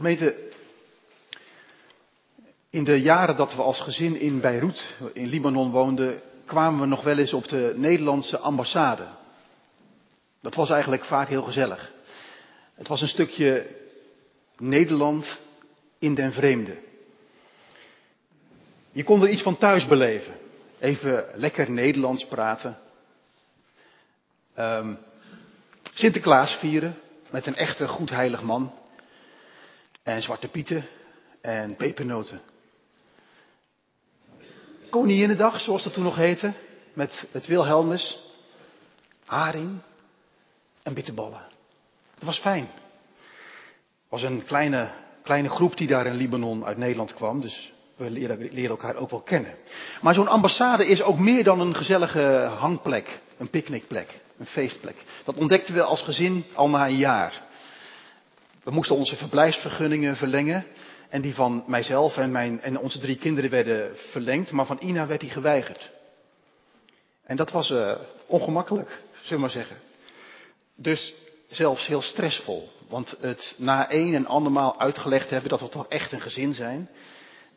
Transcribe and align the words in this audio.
Gemeente, 0.00 0.36
in 2.70 2.84
de 2.84 3.00
jaren 3.00 3.36
dat 3.36 3.54
we 3.54 3.62
als 3.62 3.80
gezin 3.80 4.20
in 4.20 4.40
Beirut, 4.40 4.94
in 5.12 5.28
Libanon 5.28 5.70
woonden, 5.70 6.20
kwamen 6.44 6.80
we 6.80 6.86
nog 6.86 7.02
wel 7.02 7.18
eens 7.18 7.32
op 7.32 7.48
de 7.48 7.72
Nederlandse 7.76 8.38
ambassade. 8.38 9.06
Dat 10.40 10.54
was 10.54 10.70
eigenlijk 10.70 11.04
vaak 11.04 11.28
heel 11.28 11.42
gezellig. 11.42 11.92
Het 12.74 12.88
was 12.88 13.00
een 13.00 13.08
stukje 13.08 13.66
Nederland 14.58 15.38
in 15.98 16.14
den 16.14 16.32
vreemde. 16.32 16.76
Je 18.92 19.04
kon 19.04 19.22
er 19.22 19.28
iets 19.28 19.42
van 19.42 19.58
thuis 19.58 19.86
beleven. 19.86 20.34
Even 20.78 21.26
lekker 21.34 21.70
Nederlands 21.70 22.26
praten. 22.26 22.78
Um, 24.58 24.98
Sinterklaas 25.92 26.54
vieren 26.54 26.98
met 27.30 27.46
een 27.46 27.56
echte 27.56 27.88
goed 27.88 28.10
heilig 28.10 28.42
man. 28.42 28.79
En 30.02 30.22
zwarte 30.22 30.48
pieten 30.48 30.84
en 31.40 31.76
pepernoten. 31.76 32.40
Koninginnedag, 34.90 35.60
zoals 35.60 35.82
dat 35.82 35.92
toen 35.92 36.02
nog 36.02 36.16
heette, 36.16 36.52
met 36.92 37.24
het 37.30 37.46
Wilhelmus, 37.46 38.18
haring 39.26 39.78
en 40.82 40.94
bitterballen. 40.94 41.42
Het 42.14 42.24
was 42.24 42.38
fijn. 42.38 42.68
Het 42.72 44.08
was 44.08 44.22
een 44.22 44.44
kleine, 44.44 44.90
kleine 45.22 45.48
groep 45.48 45.76
die 45.76 45.86
daar 45.86 46.06
in 46.06 46.14
Libanon 46.14 46.64
uit 46.64 46.76
Nederland 46.76 47.14
kwam, 47.14 47.40
dus 47.40 47.72
we 47.96 48.10
leren, 48.10 48.70
elkaar 48.70 48.96
ook 48.96 49.10
wel 49.10 49.20
kennen. 49.20 49.54
Maar 50.00 50.14
zo'n 50.14 50.28
ambassade 50.28 50.86
is 50.86 51.02
ook 51.02 51.18
meer 51.18 51.44
dan 51.44 51.60
een 51.60 51.74
gezellige 51.74 52.50
hangplek, 52.58 53.20
een 53.38 53.50
picknickplek, 53.50 54.20
een 54.38 54.46
feestplek. 54.46 55.04
Dat 55.24 55.36
ontdekten 55.36 55.74
we 55.74 55.82
als 55.82 56.02
gezin 56.02 56.44
al 56.54 56.68
na 56.68 56.86
een 56.86 56.96
jaar. 56.96 57.42
We 58.62 58.70
moesten 58.70 58.96
onze 58.96 59.16
verblijfsvergunningen 59.16 60.16
verlengen. 60.16 60.64
En 61.08 61.20
die 61.20 61.34
van 61.34 61.64
mijzelf 61.66 62.16
en, 62.16 62.30
mijn, 62.30 62.60
en 62.60 62.78
onze 62.78 62.98
drie 62.98 63.16
kinderen 63.16 63.50
werden 63.50 63.96
verlengd, 63.96 64.50
maar 64.50 64.66
van 64.66 64.78
Ina 64.80 65.06
werd 65.06 65.20
die 65.20 65.30
geweigerd. 65.30 65.90
En 67.24 67.36
dat 67.36 67.50
was 67.50 67.70
uh, 67.70 67.94
ongemakkelijk, 68.26 68.88
zullen 69.12 69.32
we 69.32 69.38
maar 69.38 69.50
zeggen. 69.50 69.76
Dus 70.74 71.14
zelfs 71.48 71.86
heel 71.86 72.02
stressvol. 72.02 72.68
Want 72.88 73.16
het 73.20 73.54
na 73.58 73.92
een 73.92 74.14
en 74.14 74.26
andermaal 74.26 74.80
uitgelegd 74.80 75.30
hebben 75.30 75.50
dat 75.50 75.60
we 75.60 75.68
toch 75.68 75.88
echt 75.88 76.12
een 76.12 76.20
gezin 76.20 76.54
zijn, 76.54 76.88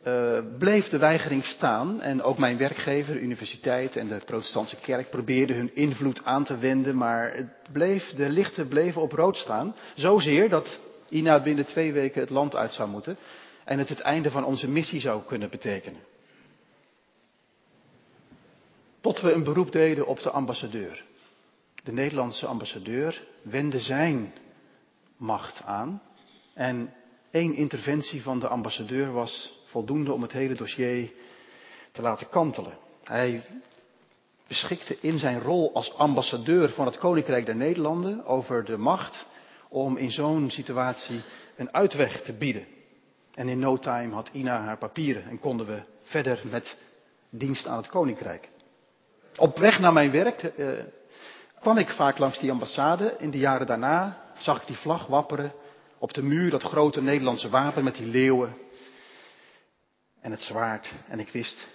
uh, 0.06 0.38
bleef 0.58 0.88
de 0.88 0.98
weigering 0.98 1.44
staan. 1.44 2.02
En 2.02 2.22
ook 2.22 2.38
mijn 2.38 2.58
werkgever, 2.58 3.14
de 3.14 3.20
universiteit 3.20 3.96
en 3.96 4.08
de 4.08 4.20
protestantse 4.24 4.76
kerk 4.76 5.10
probeerden 5.10 5.56
hun 5.56 5.74
invloed 5.74 6.24
aan 6.24 6.44
te 6.44 6.58
wenden, 6.58 6.96
maar 6.96 7.34
het 7.34 7.72
bleef, 7.72 8.14
de 8.16 8.28
lichten 8.28 8.68
bleven 8.68 9.02
op 9.02 9.12
rood 9.12 9.36
staan. 9.36 9.74
Zozeer 9.94 10.48
dat 10.48 10.78
Ina 11.14 11.42
binnen 11.42 11.66
twee 11.66 11.92
weken 11.92 12.20
het 12.20 12.30
land 12.30 12.56
uit 12.56 12.72
zou 12.72 12.88
moeten 12.88 13.16
en 13.64 13.78
het 13.78 13.88
het 13.88 14.00
einde 14.00 14.30
van 14.30 14.44
onze 14.44 14.68
missie 14.68 15.00
zou 15.00 15.22
kunnen 15.22 15.50
betekenen. 15.50 16.00
Tot 19.00 19.20
we 19.20 19.32
een 19.32 19.44
beroep 19.44 19.72
deden 19.72 20.06
op 20.06 20.22
de 20.22 20.30
ambassadeur. 20.30 21.04
De 21.82 21.92
Nederlandse 21.92 22.46
ambassadeur 22.46 23.26
wendde 23.42 23.78
zijn 23.78 24.32
macht 25.16 25.62
aan 25.64 26.02
en 26.54 26.94
één 27.30 27.54
interventie 27.54 28.22
van 28.22 28.38
de 28.38 28.48
ambassadeur 28.48 29.12
was 29.12 29.62
voldoende 29.66 30.12
om 30.12 30.22
het 30.22 30.32
hele 30.32 30.54
dossier 30.54 31.12
te 31.92 32.02
laten 32.02 32.28
kantelen. 32.28 32.78
Hij 33.04 33.42
beschikte 34.46 34.96
in 35.00 35.18
zijn 35.18 35.40
rol 35.40 35.74
als 35.74 35.96
ambassadeur 35.96 36.70
van 36.70 36.86
het 36.86 36.98
Koninkrijk 36.98 37.46
der 37.46 37.56
Nederlanden 37.56 38.24
over 38.26 38.64
de 38.64 38.76
macht 38.76 39.26
om 39.74 39.96
in 39.96 40.10
zo'n 40.10 40.50
situatie 40.50 41.22
een 41.56 41.74
uitweg 41.74 42.22
te 42.22 42.32
bieden. 42.32 42.66
En 43.34 43.48
in 43.48 43.58
no 43.58 43.78
time 43.78 44.14
had 44.14 44.30
Ina 44.32 44.60
haar 44.60 44.78
papieren 44.78 45.24
en 45.24 45.38
konden 45.38 45.66
we 45.66 45.82
verder 46.02 46.42
met 46.50 46.78
dienst 47.30 47.66
aan 47.66 47.76
het 47.76 47.88
koninkrijk. 47.88 48.50
Op 49.36 49.58
weg 49.58 49.78
naar 49.78 49.92
mijn 49.92 50.10
werk 50.10 50.42
eh, 50.42 50.68
kwam 51.60 51.78
ik 51.78 51.88
vaak 51.88 52.18
langs 52.18 52.38
die 52.38 52.50
ambassade. 52.50 53.16
In 53.18 53.30
de 53.30 53.38
jaren 53.38 53.66
daarna 53.66 54.22
zag 54.38 54.60
ik 54.60 54.66
die 54.66 54.76
vlag 54.76 55.06
wapperen 55.06 55.52
op 55.98 56.12
de 56.12 56.22
muur, 56.22 56.50
dat 56.50 56.62
grote 56.62 57.02
Nederlandse 57.02 57.48
wapen 57.48 57.84
met 57.84 57.94
die 57.94 58.06
leeuwen 58.06 58.56
en 60.20 60.30
het 60.30 60.42
zwaard. 60.42 60.92
En 61.08 61.20
ik 61.20 61.28
wist, 61.28 61.68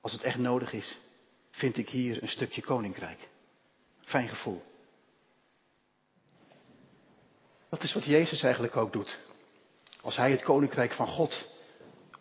als 0.00 0.12
het 0.12 0.22
echt 0.22 0.38
nodig 0.38 0.72
is, 0.72 0.98
vind 1.50 1.76
ik 1.76 1.88
hier 1.88 2.22
een 2.22 2.28
stukje 2.28 2.62
koninkrijk. 2.62 3.28
Fijn 4.04 4.28
gevoel. 4.28 4.62
Dat 7.68 7.82
is 7.82 7.94
wat 7.94 8.04
Jezus 8.04 8.42
eigenlijk 8.42 8.76
ook 8.76 8.92
doet. 8.92 9.18
Als 10.00 10.16
hij 10.16 10.30
het 10.30 10.42
koninkrijk 10.42 10.92
van 10.92 11.06
God 11.06 11.46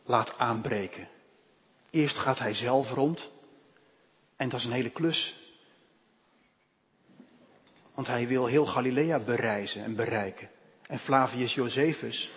laat 0.06 0.38
aanbreken. 0.38 1.08
Eerst 1.90 2.18
gaat 2.18 2.40
hij 2.40 2.54
zelf 2.54 2.92
rond. 2.92 3.32
En 4.36 4.50
dat 4.50 4.60
is 4.60 4.66
een 4.66 4.72
hele 4.72 4.90
klus. 4.90 5.36
Want 7.94 8.08
hij 8.08 8.28
wil 8.28 8.46
heel 8.46 8.66
Galilea 8.66 9.20
bereizen 9.20 9.84
en 9.84 9.96
bereiken. 9.96 10.50
En 10.88 11.00
Flavius 11.00 11.54
Josephus, 11.54 12.30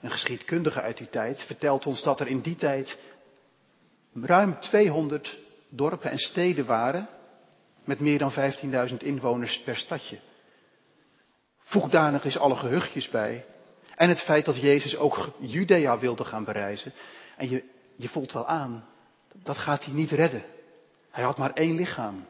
een 0.00 0.10
geschiedkundige 0.10 0.80
uit 0.80 0.96
die 0.96 1.08
tijd, 1.08 1.40
vertelt 1.40 1.86
ons 1.86 2.02
dat 2.02 2.20
er 2.20 2.26
in 2.26 2.40
die 2.40 2.56
tijd 2.56 2.98
ruim 4.12 4.60
200 4.60 5.38
dorpen 5.68 6.10
en 6.10 6.18
steden 6.18 6.66
waren 6.66 7.08
met 7.84 8.00
meer 8.00 8.18
dan 8.18 8.32
15.000 8.90 8.96
inwoners 8.96 9.60
per 9.60 9.76
stadje. 9.76 10.18
Voeg 11.68 11.92
eens 11.92 12.38
alle 12.38 12.56
gehuchtjes 12.56 13.08
bij 13.08 13.44
en 13.94 14.08
het 14.08 14.20
feit 14.20 14.44
dat 14.44 14.60
Jezus 14.60 14.96
ook 14.96 15.30
Judea 15.38 15.98
wilde 15.98 16.24
gaan 16.24 16.44
bereizen. 16.44 16.92
En 17.36 17.50
je, 17.50 17.64
je 17.96 18.08
voelt 18.08 18.32
wel 18.32 18.46
aan, 18.46 18.84
dat 19.42 19.56
gaat 19.56 19.84
hij 19.84 19.94
niet 19.94 20.10
redden. 20.10 20.42
Hij 21.10 21.24
had 21.24 21.38
maar 21.38 21.52
één 21.52 21.74
lichaam. 21.74 22.26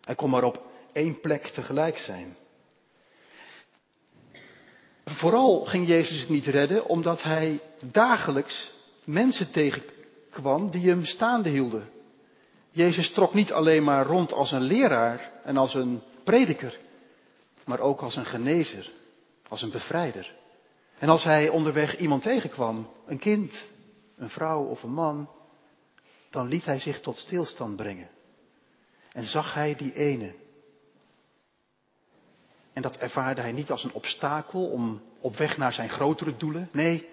Hij 0.00 0.14
kon 0.14 0.30
maar 0.30 0.44
op 0.44 0.62
één 0.92 1.20
plek 1.20 1.46
tegelijk 1.46 1.98
zijn. 1.98 2.36
Vooral 5.04 5.64
ging 5.64 5.88
Jezus 5.88 6.20
het 6.20 6.28
niet 6.28 6.46
redden 6.46 6.86
omdat 6.86 7.22
hij 7.22 7.60
dagelijks 7.80 8.70
mensen 9.04 9.50
tegenkwam 9.50 10.70
die 10.70 10.88
hem 10.88 11.04
staande 11.04 11.48
hielden. 11.48 11.88
Jezus 12.70 13.12
trok 13.12 13.34
niet 13.34 13.52
alleen 13.52 13.84
maar 13.84 14.06
rond 14.06 14.32
als 14.32 14.52
een 14.52 14.62
leraar 14.62 15.30
en 15.44 15.56
als 15.56 15.74
een 15.74 16.02
prediker, 16.24 16.78
maar 17.66 17.80
ook 17.80 18.00
als 18.00 18.16
een 18.16 18.26
genezer, 18.26 18.92
als 19.48 19.62
een 19.62 19.70
bevrijder. 19.70 20.34
En 20.98 21.08
als 21.08 21.24
hij 21.24 21.48
onderweg 21.48 21.98
iemand 21.98 22.22
tegenkwam, 22.22 22.90
een 23.06 23.18
kind, 23.18 23.64
een 24.16 24.30
vrouw 24.30 24.64
of 24.64 24.82
een 24.82 24.92
man, 24.92 25.30
dan 26.30 26.48
liet 26.48 26.64
hij 26.64 26.80
zich 26.80 27.00
tot 27.00 27.16
stilstand 27.16 27.76
brengen. 27.76 28.08
En 29.12 29.26
zag 29.26 29.54
hij 29.54 29.74
die 29.74 29.94
ene. 29.94 30.34
En 32.72 32.82
dat 32.82 32.96
ervaarde 32.96 33.40
hij 33.40 33.52
niet 33.52 33.70
als 33.70 33.84
een 33.84 33.92
obstakel 33.92 34.66
om 34.66 35.02
op 35.20 35.36
weg 35.36 35.56
naar 35.56 35.72
zijn 35.72 35.88
grotere 35.88 36.36
doelen. 36.36 36.68
Nee, 36.72 37.08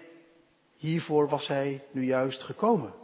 hiervoor 0.76 1.28
was 1.28 1.46
hij 1.46 1.84
nu 1.90 2.04
juist 2.04 2.42
gekomen. 2.42 2.94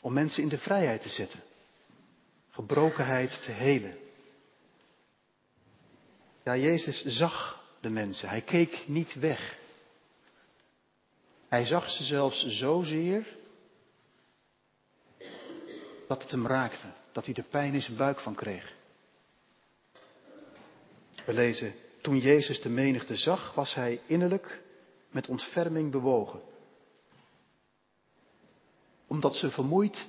Om 0.00 0.12
mensen 0.12 0.42
in 0.42 0.48
de 0.48 0.58
vrijheid 0.58 1.02
te 1.02 1.08
zetten. 1.08 1.40
Gebrokenheid 2.50 3.42
te 3.42 3.50
helen. 3.50 4.05
Ja, 6.46 6.56
Jezus 6.56 7.02
zag 7.04 7.62
de 7.80 7.90
mensen. 7.90 8.28
Hij 8.28 8.40
keek 8.40 8.84
niet 8.88 9.14
weg. 9.14 9.58
Hij 11.48 11.66
zag 11.66 11.90
ze 11.90 12.02
zelfs 12.02 12.46
zozeer 12.46 13.36
dat 16.08 16.22
het 16.22 16.30
hem 16.30 16.46
raakte, 16.46 16.92
dat 17.12 17.26
hij 17.26 17.34
er 17.34 17.42
pijn 17.42 17.74
in 17.74 17.80
zijn 17.80 17.96
buik 17.96 18.20
van 18.20 18.34
kreeg. 18.34 18.74
We 21.24 21.32
lezen, 21.32 21.74
toen 22.00 22.18
Jezus 22.18 22.60
de 22.60 22.68
menigte 22.68 23.16
zag, 23.16 23.54
was 23.54 23.74
hij 23.74 24.00
innerlijk 24.06 24.62
met 25.10 25.28
ontferming 25.28 25.90
bewogen. 25.90 26.40
Omdat 29.06 29.36
ze 29.36 29.50
vermoeid 29.50 30.06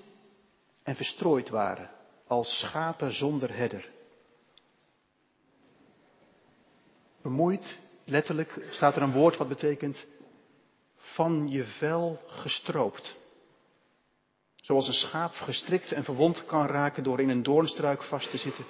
en 0.83 0.95
verstrooid 0.95 1.49
waren, 1.49 1.91
als 2.27 2.59
schapen 2.59 3.13
zonder 3.13 3.55
herder. 3.55 3.95
Vermoeid, 7.27 7.79
letterlijk 8.03 8.67
staat 8.71 8.95
er 8.95 9.01
een 9.01 9.11
woord 9.11 9.37
wat 9.37 9.47
betekent 9.47 10.05
van 10.97 11.49
je 11.49 11.63
vel 11.63 12.19
gestroopt. 12.27 13.17
Zoals 14.55 14.87
een 14.87 14.93
schaap 14.93 15.33
gestrikt 15.33 15.91
en 15.91 16.03
verwond 16.03 16.45
kan 16.45 16.65
raken 16.65 17.03
door 17.03 17.19
in 17.19 17.29
een 17.29 17.43
doornstruik 17.43 18.03
vast 18.03 18.29
te 18.29 18.37
zitten. 18.37 18.65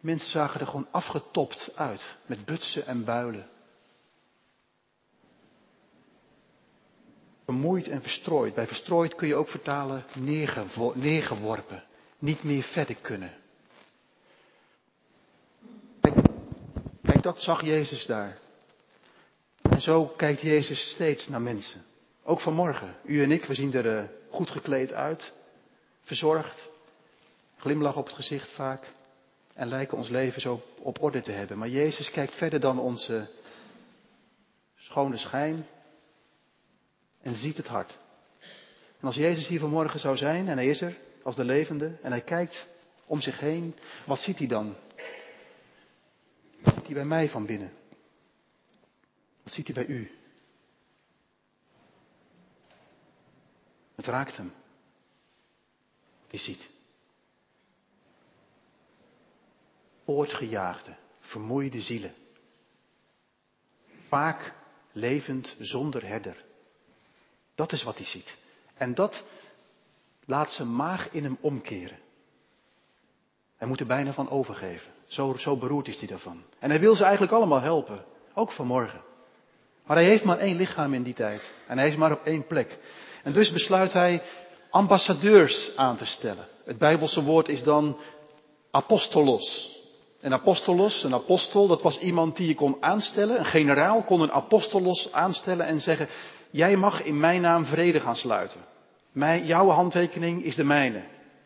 Mensen 0.00 0.30
zagen 0.30 0.60
er 0.60 0.66
gewoon 0.66 0.86
afgetopt 0.90 1.70
uit, 1.74 2.16
met 2.26 2.44
butsen 2.44 2.86
en 2.86 3.04
builen. 3.04 3.46
Vermoeid 7.44 7.88
en 7.88 8.02
verstrooid. 8.02 8.54
Bij 8.54 8.66
verstrooid 8.66 9.14
kun 9.14 9.28
je 9.28 9.34
ook 9.34 9.48
vertalen 9.48 10.04
neergeworpen, 10.94 11.84
niet 12.18 12.42
meer 12.42 12.62
verder 12.62 12.96
kunnen. 12.96 13.32
Dat 17.24 17.40
zag 17.40 17.62
Jezus 17.62 18.06
daar. 18.06 18.38
En 19.62 19.80
zo 19.80 20.06
kijkt 20.06 20.40
Jezus 20.40 20.90
steeds 20.90 21.28
naar 21.28 21.40
mensen. 21.40 21.82
Ook 22.24 22.40
vanmorgen. 22.40 22.96
U 23.04 23.22
en 23.22 23.30
ik, 23.30 23.44
we 23.44 23.54
zien 23.54 23.74
er 23.74 23.98
eh, 23.98 24.04
goed 24.30 24.50
gekleed 24.50 24.92
uit. 24.92 25.32
Verzorgd. 26.02 26.68
Glimlach 27.56 27.96
op 27.96 28.06
het 28.06 28.14
gezicht 28.14 28.52
vaak. 28.52 28.92
En 29.54 29.68
lijken 29.68 29.96
ons 29.96 30.08
leven 30.08 30.40
zo 30.40 30.62
op 30.78 31.02
orde 31.02 31.20
te 31.20 31.30
hebben. 31.30 31.58
Maar 31.58 31.68
Jezus 31.68 32.10
kijkt 32.10 32.36
verder 32.36 32.60
dan 32.60 32.78
onze 32.78 33.28
schone 34.76 35.16
schijn. 35.16 35.66
En 37.22 37.34
ziet 37.34 37.56
het 37.56 37.66
hart. 37.66 37.98
En 39.00 39.06
als 39.06 39.16
Jezus 39.16 39.46
hier 39.46 39.60
vanmorgen 39.60 40.00
zou 40.00 40.16
zijn, 40.16 40.48
en 40.48 40.56
hij 40.56 40.68
is 40.68 40.80
er, 40.80 40.96
als 41.22 41.36
de 41.36 41.44
levende, 41.44 41.96
en 42.02 42.10
hij 42.10 42.22
kijkt 42.22 42.66
om 43.06 43.20
zich 43.20 43.40
heen, 43.40 43.74
wat 44.06 44.18
ziet 44.18 44.38
hij 44.38 44.46
dan? 44.46 44.74
Hij 46.94 47.02
bij 47.02 47.18
mij 47.18 47.28
van 47.28 47.46
binnen? 47.46 47.72
Wat 49.42 49.52
ziet 49.52 49.66
hij 49.66 49.74
bij 49.74 49.94
u? 49.94 50.10
Het 53.94 54.06
raakt 54.06 54.36
hem. 54.36 54.52
Die 56.28 56.40
ziet. 56.40 56.70
Poortgejaagde, 60.04 60.96
vermoeide 61.20 61.80
zielen. 61.80 62.14
Vaak 64.06 64.54
levend 64.92 65.56
zonder 65.58 66.06
herder. 66.06 66.44
Dat 67.54 67.72
is 67.72 67.82
wat 67.82 67.96
hij 67.96 68.06
ziet. 68.06 68.36
En 68.74 68.94
dat 68.94 69.24
laat 70.24 70.50
zijn 70.50 70.76
maag 70.76 71.10
in 71.10 71.24
hem 71.24 71.38
omkeren. 71.40 71.98
Hij 73.56 73.68
moet 73.68 73.80
er 73.80 73.86
bijna 73.86 74.12
van 74.12 74.30
overgeven. 74.30 74.93
Zo, 75.06 75.34
zo 75.38 75.56
beroerd 75.56 75.88
is 75.88 75.98
hij 75.98 76.08
daarvan. 76.08 76.42
En 76.58 76.70
hij 76.70 76.80
wil 76.80 76.96
ze 76.96 77.02
eigenlijk 77.02 77.32
allemaal 77.32 77.60
helpen. 77.60 78.04
Ook 78.34 78.52
vanmorgen. 78.52 79.00
Maar 79.86 79.96
hij 79.96 80.06
heeft 80.06 80.24
maar 80.24 80.38
één 80.38 80.56
lichaam 80.56 80.94
in 80.94 81.02
die 81.02 81.14
tijd. 81.14 81.52
En 81.66 81.78
hij 81.78 81.88
is 81.88 81.96
maar 81.96 82.12
op 82.12 82.24
één 82.24 82.46
plek. 82.46 82.78
En 83.22 83.32
dus 83.32 83.52
besluit 83.52 83.92
hij 83.92 84.22
ambassadeurs 84.70 85.72
aan 85.76 85.96
te 85.96 86.06
stellen. 86.06 86.46
Het 86.64 86.78
Bijbelse 86.78 87.22
woord 87.22 87.48
is 87.48 87.62
dan 87.62 87.96
apostolos. 88.70 89.72
Een 90.20 90.32
apostolos, 90.32 91.02
een 91.02 91.14
apostel, 91.14 91.66
dat 91.66 91.82
was 91.82 91.98
iemand 91.98 92.36
die 92.36 92.48
je 92.48 92.54
kon 92.54 92.76
aanstellen. 92.80 93.38
Een 93.38 93.44
generaal 93.44 94.02
kon 94.02 94.20
een 94.20 94.32
apostolos 94.32 95.12
aanstellen 95.12 95.66
en 95.66 95.80
zeggen: 95.80 96.08
Jij 96.50 96.76
mag 96.76 97.02
in 97.02 97.20
mijn 97.20 97.40
naam 97.40 97.64
vrede 97.64 98.00
gaan 98.00 98.16
sluiten. 98.16 98.60
Jouw 99.42 99.68
handtekening 99.68 100.44
is 100.44 100.54
de 100.54 100.64
mijne. 100.64 101.02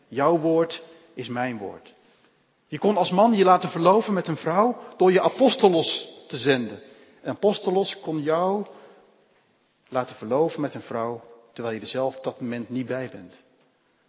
Jouw 0.07 0.39
woord 0.39 0.83
is 1.13 1.27
mijn 1.27 1.57
woord. 1.57 1.93
Je 2.69 2.77
kon 2.77 2.97
als 2.97 3.11
man 3.11 3.33
je 3.33 3.43
laten 3.43 3.69
verloven 3.69 4.13
met 4.13 4.27
een 4.27 4.37
vrouw 4.37 4.77
door 4.97 5.11
je 5.11 5.21
apostolos 5.21 6.07
te 6.27 6.37
zenden. 6.37 6.81
Een 7.21 7.31
apostolos 7.31 7.99
kon 7.99 8.21
jou 8.21 8.65
laten 9.87 10.15
verloven 10.15 10.61
met 10.61 10.73
een 10.73 10.81
vrouw 10.81 11.23
terwijl 11.53 11.75
je 11.75 11.81
er 11.81 11.87
zelf 11.87 12.17
op 12.17 12.23
dat 12.23 12.41
moment 12.41 12.69
niet 12.69 12.85
bij 12.85 13.09
bent. 13.09 13.37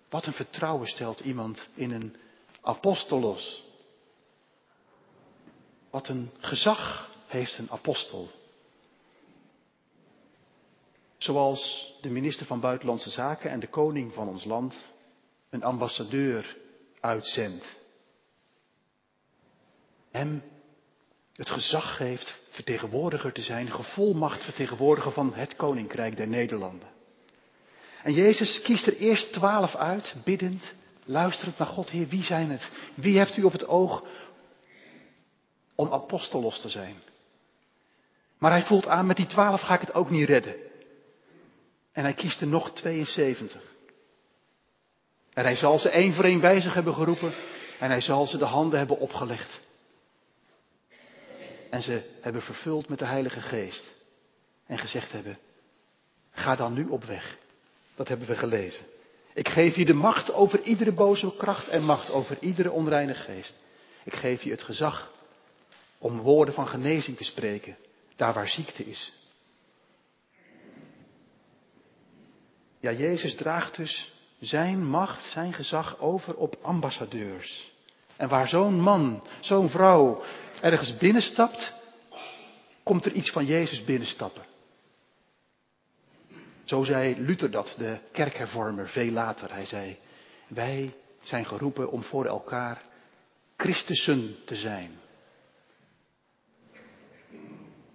Wat 0.08 0.26
een 0.26 0.32
vertrouwen 0.32 0.88
stelt 0.88 1.20
iemand 1.20 1.68
in 1.74 1.90
een 1.90 2.16
apostolos. 2.60 3.64
Wat 5.90 6.08
een 6.08 6.30
gezag 6.38 7.10
heeft 7.26 7.58
een 7.58 7.70
apostel. 7.70 8.28
Zoals 11.16 11.92
de 12.00 12.10
minister 12.10 12.46
van 12.46 12.60
Buitenlandse 12.60 13.10
Zaken 13.10 13.50
en 13.50 13.60
de 13.60 13.68
koning 13.68 14.14
van 14.14 14.28
ons 14.28 14.44
land 14.44 14.88
een 15.50 15.62
ambassadeur 15.64 16.56
uitzendt. 17.00 17.78
Hem 20.10 20.42
het 21.34 21.50
gezag 21.50 21.96
geeft 21.96 22.40
vertegenwoordiger 22.50 23.32
te 23.32 23.42
zijn, 23.42 23.70
gevolmacht 23.70 24.44
vertegenwoordiger 24.44 25.12
van 25.12 25.34
het 25.34 25.56
koninkrijk 25.56 26.16
der 26.16 26.28
Nederlanden. 26.28 26.88
En 28.02 28.12
Jezus 28.12 28.62
kiest 28.62 28.86
er 28.86 28.96
eerst 28.96 29.32
twaalf 29.32 29.74
uit, 29.74 30.14
biddend, 30.24 30.74
luisterend 31.04 31.58
naar 31.58 31.66
God, 31.66 31.90
Heer, 31.90 32.08
wie 32.08 32.24
zijn 32.24 32.50
het? 32.50 32.70
Wie 32.94 33.18
hebt 33.18 33.36
u 33.36 33.42
op 33.42 33.52
het 33.52 33.66
oog 33.66 34.04
om 35.74 35.92
apostolos 35.92 36.60
te 36.60 36.68
zijn? 36.68 36.96
Maar 38.38 38.50
hij 38.50 38.64
voelt 38.64 38.86
aan, 38.86 39.06
met 39.06 39.16
die 39.16 39.26
twaalf 39.26 39.60
ga 39.60 39.74
ik 39.74 39.80
het 39.80 39.94
ook 39.94 40.10
niet 40.10 40.28
redden. 40.28 40.54
En 41.92 42.02
hij 42.02 42.14
kiest 42.14 42.40
er 42.40 42.46
nog 42.46 42.70
72. 42.70 43.62
En 45.32 45.44
hij 45.44 45.56
zal 45.56 45.78
ze 45.78 45.88
één 45.88 46.14
voor 46.14 46.24
één 46.24 46.40
bij 46.40 46.60
zich 46.60 46.74
hebben 46.74 46.94
geroepen. 46.94 47.32
En 47.78 47.90
hij 47.90 48.00
zal 48.00 48.26
ze 48.26 48.38
de 48.38 48.44
handen 48.44 48.78
hebben 48.78 48.98
opgelegd. 48.98 49.60
En 51.70 51.82
ze 51.82 52.10
hebben 52.20 52.42
vervuld 52.42 52.88
met 52.88 52.98
de 52.98 53.06
Heilige 53.06 53.40
Geest. 53.40 53.90
En 54.66 54.78
gezegd 54.78 55.12
hebben, 55.12 55.38
ga 56.30 56.56
dan 56.56 56.72
nu 56.72 56.86
op 56.86 57.04
weg. 57.04 57.36
Dat 57.94 58.08
hebben 58.08 58.26
we 58.26 58.36
gelezen. 58.36 58.84
Ik 59.34 59.48
geef 59.48 59.76
je 59.76 59.84
de 59.84 59.94
macht 59.94 60.32
over 60.32 60.62
iedere 60.62 60.92
boze 60.92 61.36
kracht 61.36 61.68
en 61.68 61.82
macht 61.82 62.10
over 62.10 62.36
iedere 62.40 62.70
onreine 62.70 63.14
geest. 63.14 63.64
Ik 64.04 64.14
geef 64.14 64.42
je 64.42 64.50
het 64.50 64.62
gezag 64.62 65.12
om 65.98 66.20
woorden 66.20 66.54
van 66.54 66.68
genezing 66.68 67.16
te 67.16 67.24
spreken, 67.24 67.76
daar 68.16 68.34
waar 68.34 68.48
ziekte 68.48 68.84
is. 68.84 69.12
Ja, 72.80 72.92
Jezus 72.92 73.34
draagt 73.34 73.76
dus 73.76 74.12
zijn 74.40 74.84
macht, 74.84 75.30
zijn 75.30 75.52
gezag 75.52 75.98
over 75.98 76.36
op 76.36 76.58
ambassadeurs. 76.62 77.69
En 78.20 78.28
waar 78.28 78.48
zo'n 78.48 78.80
man, 78.80 79.22
zo'n 79.40 79.68
vrouw 79.68 80.22
ergens 80.60 80.96
binnenstapt, 80.96 81.72
komt 82.82 83.04
er 83.04 83.12
iets 83.12 83.30
van 83.30 83.44
Jezus 83.44 83.84
binnenstappen. 83.84 84.42
Zo 86.64 86.84
zei 86.84 87.20
Luther 87.20 87.50
dat, 87.50 87.74
de 87.78 87.98
kerkhervormer, 88.12 88.88
veel 88.88 89.10
later. 89.10 89.52
Hij 89.52 89.66
zei, 89.66 89.98
wij 90.48 90.94
zijn 91.22 91.46
geroepen 91.46 91.90
om 91.90 92.02
voor 92.02 92.24
elkaar 92.24 92.82
Christussen 93.56 94.36
te 94.44 94.56
zijn. 94.56 94.98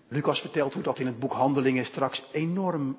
Lucas 0.08 0.40
vertelt 0.40 0.74
hoe 0.74 0.84
dat 0.84 1.00
in 1.00 1.06
het 1.06 1.20
boek 1.20 1.34
Handelingen 1.34 1.86
straks 1.86 2.24
enorm 2.32 2.98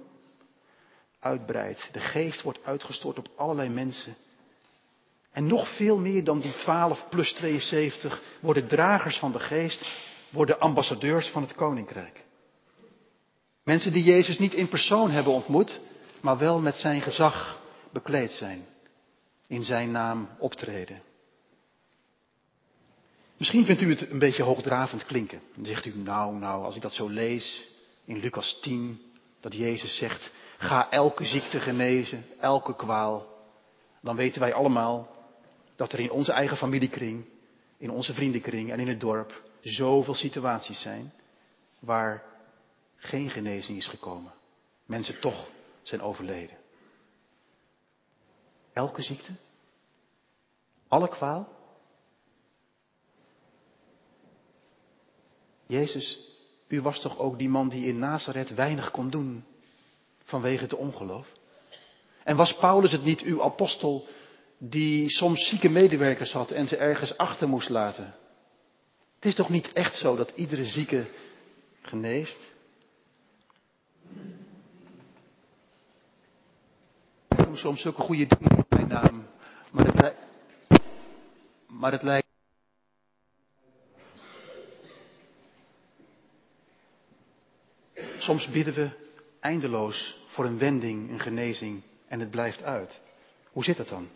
uitbreidt. 1.21 1.89
De 1.93 2.01
geest 2.01 2.43
wordt 2.43 2.65
uitgestort 2.65 3.19
op 3.19 3.29
allerlei 3.37 3.69
mensen. 3.69 4.17
En 5.37 5.47
nog 5.47 5.77
veel 5.77 5.99
meer 5.99 6.25
dan 6.25 6.41
die 6.41 6.53
12 6.53 7.09
plus 7.09 7.33
72 7.33 8.23
worden 8.41 8.67
dragers 8.67 9.19
van 9.19 9.33
de 9.33 9.41
geest, 9.41 9.91
worden 10.31 10.61
ambassadeurs 10.61 11.29
van 11.29 11.43
het 11.43 11.55
koninkrijk. 11.55 12.25
Mensen 13.65 13.93
die 13.93 14.05
Jezus 14.05 14.39
niet 14.39 14.55
in 14.55 14.69
persoon 14.69 15.11
hebben 15.11 15.33
ontmoet, 15.33 15.81
maar 16.21 16.39
wel 16.39 16.59
met 16.59 16.77
zijn 16.77 17.01
gezag 17.01 17.61
bekleed 17.93 18.31
zijn. 18.31 18.67
In 19.47 19.63
zijn 19.63 19.91
naam 19.91 20.29
optreden. 20.39 21.03
Misschien 23.37 23.65
vindt 23.65 23.83
u 23.83 23.91
het 23.91 24.11
een 24.11 24.19
beetje 24.19 24.43
hoogdravend 24.43 25.07
klinken. 25.07 25.41
Dan 25.55 25.65
zegt 25.65 25.87
u, 25.87 25.97
nou, 25.97 26.37
nou, 26.37 26.65
als 26.65 26.77
ik 26.77 26.83
dat 26.83 26.95
zo 26.95 27.09
lees 27.09 27.63
in 28.05 28.19
Lucas 28.19 28.59
10, 28.63 29.01
dat 29.41 29.55
Jezus 29.55 29.97
zegt, 29.97 30.33
ga 30.57 30.91
elke 30.91 31.25
ziekte 31.25 31.61
genezen, 31.61 32.25
elke 32.41 32.77
kwaal. 32.77 33.27
Dan 34.01 34.17
weten 34.17 34.41
wij 34.41 34.55
allemaal 34.55 35.15
dat 35.77 35.93
er 35.93 36.01
in 36.01 36.11
onze 36.11 36.33
eigen 36.33 36.57
familiekring, 36.57 37.25
in 37.77 37.91
onze 37.91 38.15
vriendenkring 38.15 38.71
en 38.71 38.81
in 38.81 38.89
het 38.89 39.01
dorp 39.01 39.43
zoveel 39.61 40.15
situaties 40.15 40.81
zijn 40.81 41.13
waar 41.79 42.23
geen 42.97 43.31
genezing 43.31 43.79
is 43.79 43.87
gekomen. 43.87 44.33
Mensen 44.87 45.21
toch 45.21 45.49
zijn 45.83 46.03
overleden. 46.03 46.57
Elke 48.73 49.03
ziekte? 49.03 49.33
Alle 50.89 51.09
kwaal? 51.09 51.55
Jezus, 55.67 56.31
u 56.69 56.81
was 56.81 57.01
toch 57.01 57.19
ook 57.19 57.39
die 57.39 57.49
man 57.49 57.69
die 57.69 57.87
in 57.87 57.99
Nazareth 57.99 58.55
weinig 58.55 58.91
kon 58.91 59.11
doen 59.11 59.45
vanwege 60.25 60.63
het 60.63 60.75
ongeloof? 60.75 61.33
En 62.25 62.37
was 62.37 62.57
Paulus 62.57 62.93
het 62.93 63.05
niet 63.05 63.23
uw 63.23 63.43
apostel 63.43 64.07
die 64.59 65.11
soms 65.11 65.49
zieke 65.49 65.69
medewerkers 65.69 66.33
had 66.33 66.51
en 66.51 66.69
ze 66.69 66.77
ergens 66.77 67.17
achter 67.17 67.49
moest 67.49 67.69
laten? 67.69 68.15
Het 69.15 69.25
is 69.25 69.35
toch 69.35 69.49
niet 69.49 69.73
echt 69.73 69.97
zo 69.97 70.17
dat 70.17 70.33
iedere 70.35 70.65
zieke 70.65 71.07
geneest? 71.83 72.39
Ik 77.29 77.45
doe 77.45 77.57
soms 77.57 77.81
zulke 77.81 78.01
goede 78.01 78.27
dingen 78.27 78.57
in 78.57 78.65
mijn 78.69 78.89
naam, 78.89 79.27
maar 79.71 79.87
het, 79.87 80.15
maar 81.67 81.93
het 81.93 82.03
lijkt. 82.03 82.27
Soms 88.19 88.51
bidden 88.51 88.75
we 88.75 88.91
eindeloos 89.41 90.19
voor 90.27 90.45
een 90.45 90.59
wending, 90.59 91.11
een 91.11 91.21
genezing 91.21 91.83
en 92.09 92.21
het 92.21 92.31
blijft 92.31 92.63
uit. 92.63 93.01
Hoe 93.53 93.65
zit 93.65 93.79
het 93.79 93.89
dan? 93.89 94.09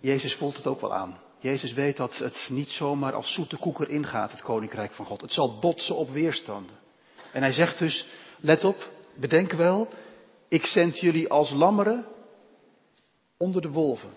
Jezus 0.00 0.34
voelt 0.34 0.56
het 0.56 0.66
ook 0.66 0.80
wel 0.80 0.94
aan. 0.94 1.18
Jezus 1.38 1.72
weet 1.72 1.96
dat 1.96 2.18
het 2.18 2.48
niet 2.50 2.68
zomaar 2.68 3.14
als 3.14 3.34
zoete 3.34 3.56
koeker 3.56 3.88
ingaat, 3.88 4.30
het 4.30 4.42
koninkrijk 4.42 4.92
van 4.92 5.06
God. 5.06 5.20
Het 5.20 5.32
zal 5.32 5.58
botsen 5.58 5.96
op 5.96 6.10
weerstanden. 6.10 6.76
En 7.32 7.42
hij 7.42 7.52
zegt 7.52 7.78
dus, 7.78 8.06
let 8.40 8.64
op, 8.64 8.90
bedenk 9.14 9.52
wel, 9.52 9.88
ik 10.48 10.66
zend 10.66 10.98
jullie 10.98 11.28
als 11.28 11.50
lammeren 11.50 12.06
onder 13.36 13.62
de 13.62 13.70
wolven. 13.70 14.10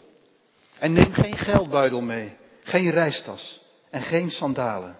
En 0.79 0.93
neem 0.93 1.13
geen 1.13 1.37
geldbuidel 1.37 2.01
mee, 2.01 2.37
geen 2.63 2.89
reistas 2.89 3.61
en 3.89 4.01
geen 4.01 4.29
sandalen. 4.29 4.97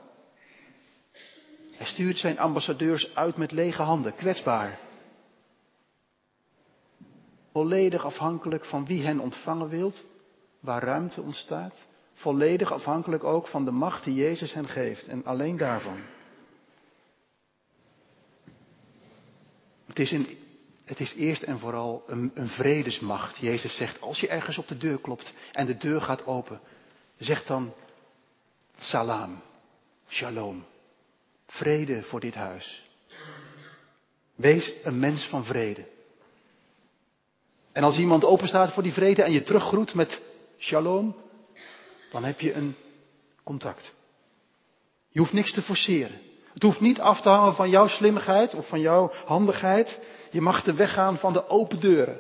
Hij 1.72 1.86
stuurt 1.86 2.18
zijn 2.18 2.40
ambassadeurs 2.40 3.16
uit 3.16 3.38
met 3.38 3.52
lege 3.52 3.82
handen, 3.82 4.16
kwetsbaar. 4.16 4.80
Volledig 7.52 8.06
afhankelijk 8.06 8.66
van 8.66 8.86
wie 8.86 9.06
hen 9.06 9.20
ontvangen 9.20 9.70
wilt, 9.70 10.06
waar 10.64 10.84
ruimte 10.84 11.22
ontstaat. 11.22 11.86
Volledig 12.14 12.72
afhankelijk 12.72 13.24
ook 13.24 13.48
van 13.48 13.66
de 13.66 13.72
macht 13.72 14.04
die 14.04 14.16
Jezus 14.16 14.54
hen 14.54 14.68
geeft 14.68 15.08
en 15.08 15.26
alleen 15.26 15.58
daarvan. 15.58 15.98
Het 19.86 20.00
is, 20.00 20.12
een, 20.12 20.38
het 20.86 21.00
is 21.00 21.14
eerst 21.14 21.42
en 21.42 21.60
vooral 21.60 22.04
een, 22.08 22.32
een 22.34 22.48
vredesmacht. 22.48 23.38
Jezus 23.38 23.76
zegt, 23.76 24.02
als 24.02 24.20
je 24.20 24.28
ergens 24.28 24.58
op 24.58 24.68
de 24.68 24.78
deur 24.78 25.00
klopt 25.00 25.34
en 25.52 25.66
de 25.66 25.78
deur 25.78 26.02
gaat 26.02 26.26
open, 26.26 26.60
zeg 27.18 27.46
dan 27.46 27.74
salam, 28.80 29.42
shalom, 30.08 30.66
vrede 31.48 32.04
voor 32.04 32.20
dit 32.20 32.36
huis. 32.36 32.84
Wees 34.36 34.74
een 34.84 35.00
mens 35.00 35.26
van 35.26 35.46
vrede. 35.46 35.86
En 37.72 37.84
als 37.84 37.98
iemand 37.98 38.26
openstaat 38.26 38.74
voor 38.74 38.84
die 38.84 38.94
vrede 38.94 39.24
en 39.24 39.32
je 39.32 39.44
teruggroet 39.44 39.94
met 39.94 40.22
shalom, 40.64 41.16
dan 42.12 42.24
heb 42.24 42.40
je 42.40 42.54
een 42.54 42.76
contact. 43.44 43.94
Je 45.10 45.20
hoeft 45.20 45.34
niks 45.34 45.54
te 45.54 45.62
forceren. 45.62 46.20
Het 46.54 46.64
hoeft 46.64 46.80
niet 46.80 47.00
af 47.00 47.22
te 47.22 47.30
hangen 47.30 47.56
van 47.56 47.70
jouw 47.70 47.88
slimmigheid 47.88 48.54
of 48.54 48.68
van 48.68 48.80
jouw 48.80 49.12
handigheid. 49.26 50.00
Je 50.32 50.42
mag 50.42 50.64
de 50.64 50.74
weg 50.74 50.94
gaan 50.94 51.18
van 51.18 51.34
de 51.34 51.50
open 51.50 51.80
deuren. 51.80 52.20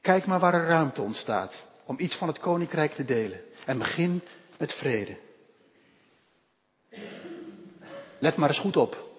Kijk 0.00 0.26
maar 0.26 0.40
waar 0.40 0.54
er 0.54 0.66
ruimte 0.66 1.02
ontstaat 1.02 1.68
om 1.84 1.98
iets 1.98 2.14
van 2.14 2.28
het 2.28 2.38
koninkrijk 2.38 2.92
te 2.92 3.04
delen. 3.04 3.40
En 3.66 3.78
begin 3.78 4.22
met 4.58 4.72
vrede. 4.72 5.16
Let 8.18 8.36
maar 8.36 8.48
eens 8.48 8.58
goed 8.58 8.76
op. 8.76 9.10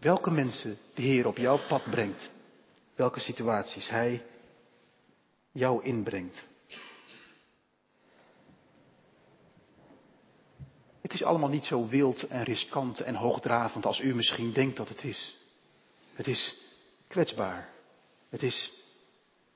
Welke 0.00 0.30
mensen 0.30 0.78
de 0.94 1.02
Heer 1.02 1.26
op 1.26 1.36
jouw 1.36 1.58
pad 1.68 1.82
brengt, 1.90 2.30
welke 2.94 3.20
situaties 3.20 3.88
Hij 3.88 4.22
jou 5.56 5.84
inbrengt. 5.84 6.44
Het 11.00 11.12
is 11.12 11.22
allemaal 11.22 11.48
niet 11.48 11.64
zo 11.64 11.88
wild 11.88 12.22
en 12.22 12.42
riskant 12.42 13.00
en 13.00 13.14
hoogdravend 13.14 13.86
als 13.86 14.00
u 14.00 14.14
misschien 14.14 14.52
denkt 14.52 14.76
dat 14.76 14.88
het 14.88 15.04
is. 15.04 15.36
Het 16.14 16.26
is 16.26 16.56
kwetsbaar. 17.08 17.68
Het 18.28 18.42
is 18.42 18.72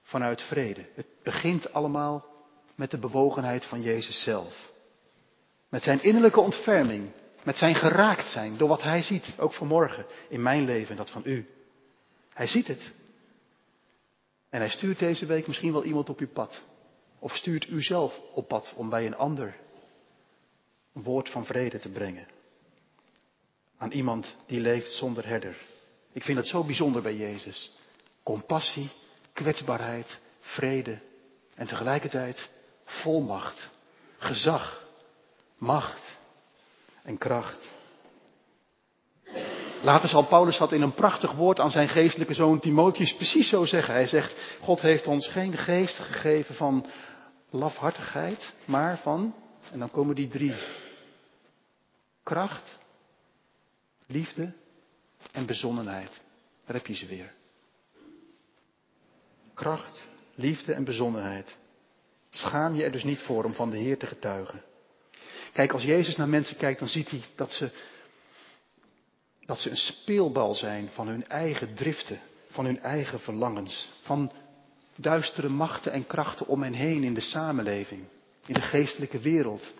vanuit 0.03 0.43
vrede. 0.43 0.87
Het 0.95 1.07
begint 1.23 1.73
allemaal 1.73 2.25
met 2.75 2.91
de 2.91 2.99
bewogenheid 2.99 3.65
van 3.65 3.83
Jezus 3.83 4.23
zelf. 4.23 4.71
Met 5.69 5.83
zijn 5.83 6.03
innerlijke 6.03 6.41
ontferming. 6.41 7.11
Met 7.43 7.57
zijn 7.57 7.75
geraakt 7.75 8.31
zijn 8.31 8.57
door 8.57 8.69
wat 8.69 8.83
hij 8.83 9.03
ziet. 9.03 9.35
Ook 9.39 9.53
vanmorgen 9.53 10.07
in 10.29 10.43
mijn 10.43 10.65
leven 10.65 10.91
en 10.91 10.97
dat 10.97 11.11
van 11.11 11.23
u. 11.25 11.49
Hij 12.33 12.47
ziet 12.47 12.67
het. 12.67 12.93
En 14.51 14.61
hij 14.61 14.71
stuurt 14.71 14.99
deze 14.99 15.27
week 15.27 15.47
misschien 15.47 15.73
wel 15.73 15.85
iemand 15.85 16.09
op 16.09 16.19
uw 16.19 16.33
pad. 16.33 16.63
Of 17.19 17.37
stuurt 17.37 17.69
u 17.69 17.83
zelf 17.83 18.21
op 18.35 18.49
pad 18.49 18.73
om 18.77 18.89
bij 18.89 19.07
een 19.07 19.17
ander 19.17 19.57
een 20.93 21.03
woord 21.03 21.31
van 21.31 21.47
vrede 21.47 21.79
te 21.79 21.91
brengen. 21.91 22.27
Aan 23.77 23.91
iemand 23.91 24.37
die 24.47 24.61
leeft 24.61 24.93
zonder 24.93 25.27
herder. 25.27 25.57
Ik 26.13 26.23
vind 26.23 26.39
het 26.39 26.47
zo 26.47 26.65
bijzonder 26.65 27.03
bij 27.03 27.17
Jezus. 27.17 27.71
Compassie, 28.23 28.91
kwetsbaarheid, 29.33 30.21
vrede 30.41 30.99
en 31.55 31.67
tegelijkertijd 31.67 32.51
volmacht, 32.85 33.71
gezag, 34.19 34.85
macht 35.59 36.17
en 37.03 37.19
kracht. 37.19 37.69
Later 39.83 40.09
zal 40.09 40.27
Paulus 40.27 40.59
dat 40.59 40.73
in 40.73 40.83
een 40.83 40.95
prachtig 40.95 41.33
woord 41.33 41.61
aan 41.61 41.71
zijn 41.71 41.89
geestelijke 41.89 42.35
zoon 42.35 42.61
Timotheus 42.61 43.15
precies 43.15 43.49
zo 43.49 43.65
zeggen. 43.65 43.95
Hij 43.95 44.07
zegt, 44.07 44.57
God 44.61 44.81
heeft 44.81 45.07
ons 45.07 45.29
geen 45.29 45.57
geest 45.57 45.99
gegeven 45.99 46.55
van 46.55 46.87
lafhartigheid, 47.51 48.55
maar 48.65 48.99
van, 48.99 49.35
en 49.73 49.79
dan 49.79 49.91
komen 49.91 50.15
die 50.15 50.29
drie, 50.29 50.55
kracht, 52.23 52.79
liefde 54.07 54.53
en 55.33 55.47
bezonnenheid. 55.47 56.21
Daar 56.67 56.77
heb 56.77 56.87
je 56.87 56.95
ze 56.95 57.07
weer. 57.07 57.33
Kracht, 59.55 60.07
liefde 60.35 60.73
en 60.73 60.85
bezonnenheid. 60.85 61.59
Schaam 62.31 62.75
je 62.75 62.85
er 62.85 62.93
dus 62.93 63.05
niet 63.05 63.23
voor 63.23 63.45
om 63.45 63.55
van 63.55 63.71
de 63.71 63.79
Heer 63.79 63.99
te 63.99 64.07
getuigen. 64.07 64.63
Kijk, 65.53 65.73
als 65.73 65.83
Jezus 65.83 66.17
naar 66.17 66.29
mensen 66.29 66.57
kijkt, 66.57 66.79
dan 66.79 66.89
ziet 66.89 67.11
hij 67.11 67.23
dat 67.35 67.53
ze 67.53 67.71
dat 69.51 69.59
ze 69.59 69.71
een 69.71 69.77
speelbal 69.77 70.55
zijn 70.55 70.89
van 70.93 71.09
hun 71.09 71.27
eigen 71.29 71.75
driften, 71.75 72.21
van 72.51 72.65
hun 72.65 72.81
eigen 72.81 73.21
verlangens, 73.21 73.91
van 74.03 74.33
duistere 74.97 75.49
machten 75.49 75.93
en 75.93 76.07
krachten 76.07 76.47
om 76.47 76.63
hen 76.63 76.73
heen 76.73 77.05
in 77.05 77.15
de 77.15 77.21
samenleving, 77.21 78.01
in 78.47 78.55
de 78.55 78.61
geestelijke 78.61 79.19
wereld. 79.19 79.73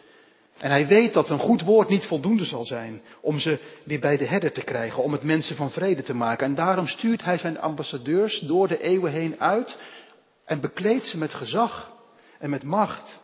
En 0.59 0.71
hij 0.71 0.87
weet 0.87 1.15
dat 1.15 1.29
een 1.29 1.39
goed 1.39 1.63
woord 1.63 1.89
niet 1.89 2.07
voldoende 2.07 2.45
zal 2.45 2.65
zijn 2.65 3.03
om 3.21 3.39
ze 3.39 3.59
weer 3.85 4.01
bij 4.01 4.17
de 4.17 4.27
herder 4.27 4.53
te 4.53 4.63
krijgen, 4.63 5.03
om 5.03 5.13
het 5.13 5.23
mensen 5.23 5.57
van 5.57 5.71
vrede 5.71 6.03
te 6.03 6.15
maken. 6.15 6.47
En 6.47 6.55
daarom 6.55 6.87
stuurt 6.87 7.25
hij 7.25 7.39
zijn 7.39 7.61
ambassadeurs 7.61 8.41
door 8.41 8.69
de 8.69 8.83
eeuwen 8.83 9.13
heen 9.13 9.41
uit 9.41 9.79
en 10.45 10.61
bekleedt 10.61 11.07
ze 11.07 11.19
met 11.19 11.35
gezag 11.35 11.93
en 12.39 12.51
met 12.51 12.63
macht. 12.63 13.23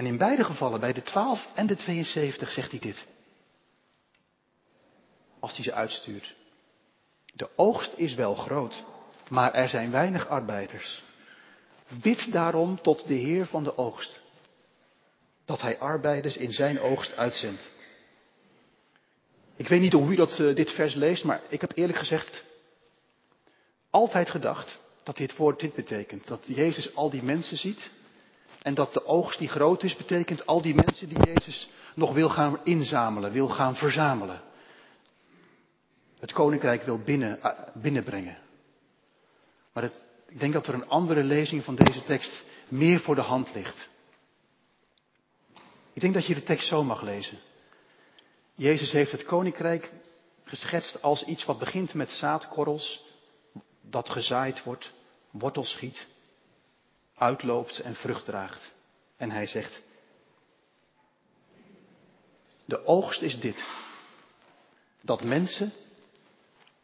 En 0.00 0.06
in 0.06 0.18
beide 0.18 0.44
gevallen, 0.44 0.80
bij 0.80 0.92
de 0.92 1.02
12 1.02 1.46
en 1.54 1.66
de 1.66 1.76
72, 1.76 2.50
zegt 2.50 2.70
hij 2.70 2.80
dit. 2.80 3.06
Als 5.40 5.54
hij 5.54 5.64
ze 5.64 5.72
uitstuurt. 5.72 6.34
De 7.34 7.48
oogst 7.56 7.92
is 7.96 8.14
wel 8.14 8.34
groot, 8.34 8.84
maar 9.28 9.54
er 9.54 9.68
zijn 9.68 9.90
weinig 9.90 10.28
arbeiders. 10.28 11.02
Bid 12.02 12.32
daarom 12.32 12.82
tot 12.82 13.06
de 13.06 13.14
Heer 13.14 13.46
van 13.46 13.64
de 13.64 13.76
oogst, 13.76 14.20
dat 15.44 15.60
hij 15.60 15.78
arbeiders 15.78 16.36
in 16.36 16.52
zijn 16.52 16.80
oogst 16.80 17.16
uitzendt. 17.16 17.70
Ik 19.56 19.68
weet 19.68 19.80
niet 19.80 19.92
hoe 19.92 20.12
u 20.12 20.14
dat, 20.14 20.38
uh, 20.38 20.54
dit 20.54 20.72
vers 20.72 20.94
leest, 20.94 21.24
maar 21.24 21.40
ik 21.48 21.60
heb 21.60 21.72
eerlijk 21.74 21.98
gezegd 21.98 22.44
altijd 23.90 24.30
gedacht 24.30 24.78
dat 25.02 25.16
dit 25.16 25.36
woord 25.36 25.60
dit 25.60 25.74
betekent. 25.74 26.26
Dat 26.26 26.46
Jezus 26.46 26.94
al 26.94 27.10
die 27.10 27.22
mensen 27.22 27.56
ziet 27.56 27.90
en 28.62 28.74
dat 28.74 28.92
de 28.92 29.04
oogst 29.04 29.38
die 29.38 29.48
groot 29.48 29.82
is, 29.82 29.96
betekent 29.96 30.46
al 30.46 30.62
die 30.62 30.74
mensen 30.74 31.08
die 31.08 31.22
Jezus 31.22 31.68
nog 31.94 32.12
wil 32.12 32.28
gaan 32.28 32.60
inzamelen, 32.64 33.32
wil 33.32 33.48
gaan 33.48 33.76
verzamelen. 33.76 34.42
Het 36.18 36.32
koninkrijk 36.32 36.82
wil 36.82 36.98
binnen, 36.98 37.42
eh, 37.42 37.50
binnenbrengen. 37.74 38.38
Maar 39.72 39.84
ik 40.28 40.38
denk 40.38 40.52
dat 40.52 40.66
er 40.66 40.74
een 40.74 40.88
andere 40.88 41.22
lezing 41.22 41.64
van 41.64 41.74
deze 41.74 42.04
tekst 42.04 42.42
meer 42.68 43.00
voor 43.00 43.14
de 43.14 43.20
hand 43.20 43.54
ligt. 43.54 43.88
Ik 45.92 46.00
denk 46.00 46.14
dat 46.14 46.26
je 46.26 46.34
de 46.34 46.42
tekst 46.42 46.68
zo 46.68 46.84
mag 46.84 47.02
lezen. 47.02 47.38
Jezus 48.54 48.92
heeft 48.92 49.12
het 49.12 49.24
koninkrijk 49.24 49.92
geschetst 50.44 51.02
als 51.02 51.24
iets 51.24 51.44
wat 51.44 51.58
begint 51.58 51.94
met 51.94 52.10
zaadkorrels, 52.10 53.04
dat 53.80 54.10
gezaaid 54.10 54.62
wordt, 54.62 54.92
wortel 55.30 55.64
schiet 55.64 56.06
uitloopt 57.20 57.78
en 57.78 57.94
vrucht 57.94 58.24
draagt. 58.24 58.72
En 59.16 59.30
hij 59.30 59.46
zegt, 59.46 59.82
de 62.64 62.86
oogst 62.86 63.22
is 63.22 63.40
dit. 63.40 63.64
Dat 65.00 65.24
mensen 65.24 65.72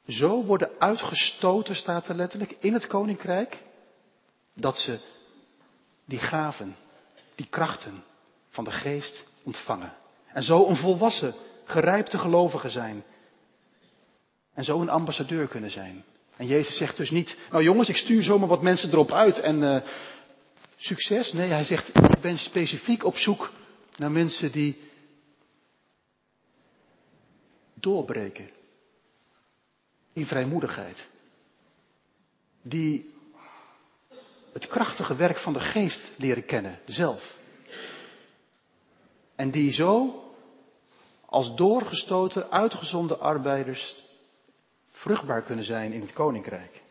zo 0.09 0.45
worden 0.45 0.71
uitgestoten, 0.78 1.76
staat 1.76 2.09
er 2.09 2.14
letterlijk, 2.14 2.57
in 2.61 2.73
het 2.73 2.87
koninkrijk, 2.87 3.62
dat 4.55 4.78
ze 4.78 4.99
die 6.05 6.19
gaven, 6.19 6.76
die 7.35 7.47
krachten 7.47 8.05
van 8.49 8.64
de 8.64 8.71
geest 8.71 9.25
ontvangen. 9.43 9.93
En 10.33 10.43
zo 10.43 10.66
een 10.66 10.76
volwassen, 10.76 11.35
gerijpte 11.64 12.19
gelovige 12.19 12.71
zijn. 12.71 13.05
En 14.55 14.64
zo 14.64 14.81
een 14.81 14.88
ambassadeur 14.88 15.49
kunnen 15.49 15.71
zijn. 15.71 16.05
En 16.37 16.47
Jezus 16.47 16.76
zegt 16.76 16.97
dus 16.97 17.11
niet, 17.11 17.37
nou 17.50 17.62
jongens, 17.62 17.88
ik 17.88 17.97
stuur 17.97 18.23
zomaar 18.23 18.49
wat 18.49 18.62
mensen 18.62 18.90
erop 18.90 19.12
uit 19.12 19.38
en 19.38 19.62
uh, 19.62 19.81
succes. 20.87 21.33
Nee, 21.33 21.50
hij 21.50 21.64
zegt, 21.64 21.88
ik 21.88 22.21
ben 22.21 22.38
specifiek 22.38 23.05
op 23.05 23.16
zoek 23.16 23.50
naar 23.97 24.11
mensen 24.11 24.52
die 24.52 24.81
doorbreken 27.75 28.50
in 30.12 30.26
vrijmoedigheid. 30.26 31.07
Die 32.62 33.14
het 34.52 34.66
krachtige 34.66 35.16
werk 35.16 35.38
van 35.38 35.52
de 35.52 35.61
geest 35.61 36.02
leren 36.16 36.47
kennen, 36.47 36.78
zelf. 36.85 37.37
En 39.37 39.50
die 39.50 39.73
zo 39.73 40.23
als 41.26 41.57
doorgestoten, 41.57 42.50
uitgezonde 42.50 43.16
arbeiders 43.16 44.05
vruchtbaar 44.90 45.43
kunnen 45.43 45.64
zijn 45.64 45.93
in 45.93 46.00
het 46.00 46.12
koninkrijk. 46.12 46.83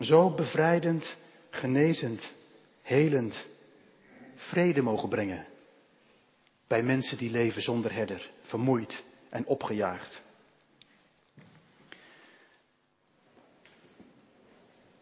Zo 0.00 0.30
bevrijdend, 0.30 1.16
genezend, 1.56 2.30
helend, 2.82 3.46
vrede 4.34 4.82
mogen 4.82 5.08
brengen 5.08 5.46
bij 6.66 6.82
mensen 6.82 7.18
die 7.18 7.30
leven 7.30 7.62
zonder 7.62 7.92
herder, 7.92 8.30
vermoeid 8.42 9.04
en 9.28 9.46
opgejaagd. 9.46 10.22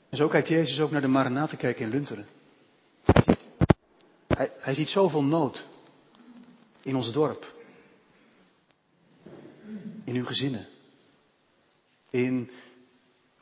En 0.09 0.17
zo 0.17 0.29
kijkt 0.29 0.49
Jezus 0.49 0.81
ook 0.81 0.91
naar 0.91 1.01
de 1.01 1.09
Maranatenkerk 1.09 1.79
in 1.79 1.89
Lunteren. 1.89 2.27
Hij 3.05 3.23
ziet, 3.27 3.49
hij, 4.27 4.51
hij 4.59 4.75
ziet 4.75 4.89
zoveel 4.89 5.25
nood 5.25 5.67
in 6.83 6.97
ons 6.97 7.13
dorp, 7.13 7.53
in 10.05 10.15
uw 10.15 10.25
gezinnen, 10.25 10.67
in, 12.11 12.51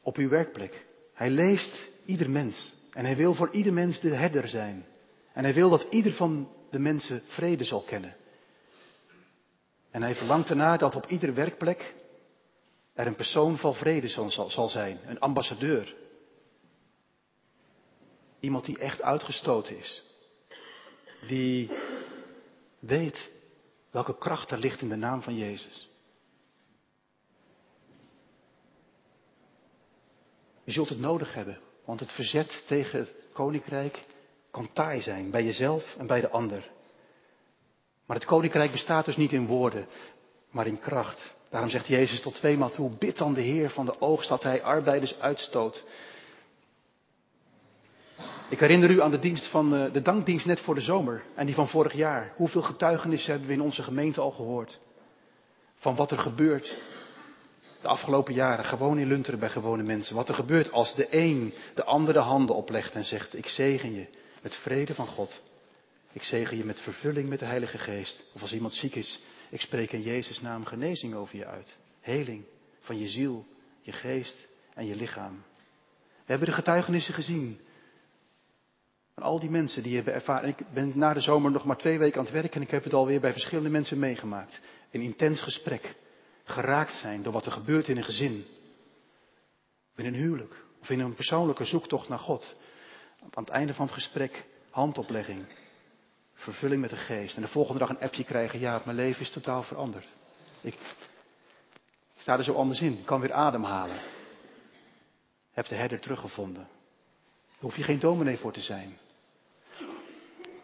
op 0.02 0.16
uw 0.16 0.28
werkplek. 0.28 0.86
Hij 1.14 1.30
leest 1.30 1.88
ieder 2.04 2.30
mens 2.30 2.72
en 2.92 3.04
hij 3.04 3.16
wil 3.16 3.34
voor 3.34 3.50
ieder 3.50 3.72
mens 3.72 4.00
de 4.00 4.14
herder 4.14 4.48
zijn. 4.48 4.86
En 5.32 5.44
hij 5.44 5.54
wil 5.54 5.70
dat 5.70 5.86
ieder 5.90 6.12
van 6.12 6.52
de 6.70 6.78
mensen 6.78 7.22
vrede 7.26 7.64
zal 7.64 7.82
kennen. 7.82 8.16
En 9.90 10.02
hij 10.02 10.14
verlangt 10.14 10.50
ernaar 10.50 10.78
dat 10.78 10.94
op 10.94 11.06
iedere 11.06 11.32
werkplek 11.32 11.94
er 12.94 13.06
een 13.06 13.14
persoon 13.14 13.58
van 13.58 13.74
vrede 13.74 14.08
zal, 14.08 14.50
zal 14.50 14.68
zijn, 14.68 15.00
een 15.06 15.20
ambassadeur. 15.20 15.94
Iemand 18.40 18.64
die 18.64 18.78
echt 18.78 19.02
uitgestoten 19.02 19.78
is. 19.78 20.02
Die 21.28 21.70
weet 22.78 23.30
welke 23.90 24.18
kracht 24.18 24.50
er 24.50 24.58
ligt 24.58 24.80
in 24.80 24.88
de 24.88 24.96
naam 24.96 25.22
van 25.22 25.36
Jezus. 25.36 25.90
Je 30.64 30.72
zult 30.72 30.88
het 30.88 30.98
nodig 30.98 31.34
hebben, 31.34 31.58
want 31.84 32.00
het 32.00 32.12
verzet 32.12 32.62
tegen 32.66 32.98
het 32.98 33.14
koninkrijk 33.32 34.04
kan 34.50 34.72
taai 34.72 35.00
zijn, 35.00 35.30
bij 35.30 35.44
jezelf 35.44 35.94
en 35.98 36.06
bij 36.06 36.20
de 36.20 36.28
ander. 36.28 36.70
Maar 38.06 38.16
het 38.16 38.26
koninkrijk 38.26 38.72
bestaat 38.72 39.04
dus 39.04 39.16
niet 39.16 39.32
in 39.32 39.46
woorden, 39.46 39.86
maar 40.50 40.66
in 40.66 40.78
kracht. 40.78 41.34
Daarom 41.50 41.70
zegt 41.70 41.86
Jezus 41.86 42.20
tot 42.20 42.34
tweemaal 42.34 42.70
toe, 42.70 42.90
bid 42.98 43.18
dan 43.18 43.34
de 43.34 43.40
Heer 43.40 43.70
van 43.70 43.86
de 43.86 44.00
oogst 44.00 44.28
dat 44.28 44.42
hij 44.42 44.62
arbeiders 44.62 45.20
uitstoot. 45.20 45.84
Ik 48.48 48.60
herinner 48.60 48.90
u 48.90 49.00
aan 49.00 49.10
de 49.10 49.18
dienst 49.18 49.48
van 49.48 49.74
eh, 49.74 49.92
de 49.92 50.02
dankdienst 50.02 50.46
net 50.46 50.60
voor 50.60 50.74
de 50.74 50.80
zomer 50.80 51.22
en 51.34 51.46
die 51.46 51.54
van 51.54 51.68
vorig 51.68 51.92
jaar. 51.92 52.32
Hoeveel 52.36 52.62
getuigenissen 52.62 53.30
hebben 53.30 53.48
we 53.48 53.54
in 53.54 53.60
onze 53.60 53.82
gemeente 53.82 54.20
al 54.20 54.30
gehoord? 54.30 54.78
Van 55.74 55.94
wat 55.94 56.10
er 56.10 56.18
gebeurt 56.18 56.76
de 57.82 57.88
afgelopen 57.88 58.34
jaren, 58.34 58.64
gewoon 58.64 58.98
in 58.98 59.06
Lunteren 59.06 59.38
bij 59.38 59.48
gewone 59.48 59.82
mensen. 59.82 60.14
Wat 60.14 60.28
er 60.28 60.34
gebeurt 60.34 60.72
als 60.72 60.94
de 60.94 61.06
een 61.10 61.54
de 61.74 61.84
ander 61.84 62.14
de 62.14 62.20
handen 62.20 62.56
oplegt 62.56 62.94
en 62.94 63.04
zegt, 63.04 63.36
ik 63.36 63.46
zegen 63.46 63.94
je 63.94 64.06
met 64.42 64.54
vrede 64.54 64.94
van 64.94 65.06
God. 65.06 65.42
Ik 66.12 66.22
zegen 66.22 66.56
je 66.56 66.64
met 66.64 66.80
vervulling 66.80 67.28
met 67.28 67.38
de 67.38 67.44
Heilige 67.44 67.78
Geest. 67.78 68.24
Of 68.34 68.40
als 68.40 68.52
iemand 68.52 68.74
ziek 68.74 68.94
is, 68.94 69.20
ik 69.50 69.60
spreek 69.60 69.92
in 69.92 70.02
Jezus' 70.02 70.40
naam 70.40 70.64
genezing 70.64 71.14
over 71.14 71.36
je 71.36 71.46
uit. 71.46 71.76
Heling 72.00 72.44
van 72.80 72.98
je 72.98 73.08
ziel, 73.08 73.46
je 73.80 73.92
geest 73.92 74.48
en 74.74 74.86
je 74.86 74.94
lichaam. 74.94 75.42
We 75.98 76.30
hebben 76.30 76.48
de 76.48 76.54
getuigenissen 76.54 77.14
gezien. 77.14 77.60
Van 79.14 79.22
al 79.22 79.40
die 79.40 79.50
mensen 79.50 79.82
die 79.82 79.94
hebben 79.94 80.14
ervaren. 80.14 80.48
Ik 80.48 80.64
ben 80.74 80.92
na 80.94 81.14
de 81.14 81.20
zomer 81.20 81.50
nog 81.50 81.64
maar 81.64 81.76
twee 81.76 81.98
weken 81.98 82.18
aan 82.18 82.24
het 82.24 82.34
werk 82.34 82.54
en 82.54 82.62
ik 82.62 82.70
heb 82.70 82.84
het 82.84 82.94
alweer 82.94 83.20
bij 83.20 83.32
verschillende 83.32 83.70
mensen 83.70 83.98
meegemaakt. 83.98 84.60
Een 84.90 85.00
intens 85.00 85.40
gesprek. 85.40 85.94
Geraakt 86.52 86.94
zijn 86.94 87.22
door 87.22 87.32
wat 87.32 87.46
er 87.46 87.52
gebeurt 87.52 87.88
in 87.88 87.96
een 87.96 88.04
gezin. 88.04 88.46
Of 89.92 89.98
in 89.98 90.06
een 90.06 90.14
huwelijk. 90.14 90.54
Of 90.80 90.90
in 90.90 91.00
een 91.00 91.14
persoonlijke 91.14 91.64
zoektocht 91.64 92.08
naar 92.08 92.18
God. 92.18 92.56
Aan 93.20 93.44
het 93.44 93.48
einde 93.48 93.74
van 93.74 93.84
het 93.84 93.94
gesprek 93.94 94.44
handoplegging. 94.70 95.46
Vervulling 96.34 96.80
met 96.80 96.90
de 96.90 96.96
geest. 96.96 97.36
En 97.36 97.42
de 97.42 97.48
volgende 97.48 97.78
dag 97.78 97.88
een 97.88 98.00
appje 98.00 98.24
krijgen. 98.24 98.60
Ja, 98.60 98.82
mijn 98.84 98.96
leven 98.96 99.20
is 99.20 99.30
totaal 99.30 99.62
veranderd. 99.62 100.06
Ik 100.60 100.78
sta 102.18 102.38
er 102.38 102.44
zo 102.44 102.52
anders 102.52 102.80
in. 102.80 102.98
Ik 102.98 103.06
kan 103.06 103.20
weer 103.20 103.32
ademhalen. 103.32 104.00
Heb 105.52 105.66
de 105.66 105.74
herder 105.74 106.00
teruggevonden. 106.00 106.68
Daar 107.48 107.60
hoef 107.60 107.76
je 107.76 107.82
geen 107.82 108.00
dominee 108.00 108.36
voor 108.36 108.52
te 108.52 108.60
zijn. 108.60 108.98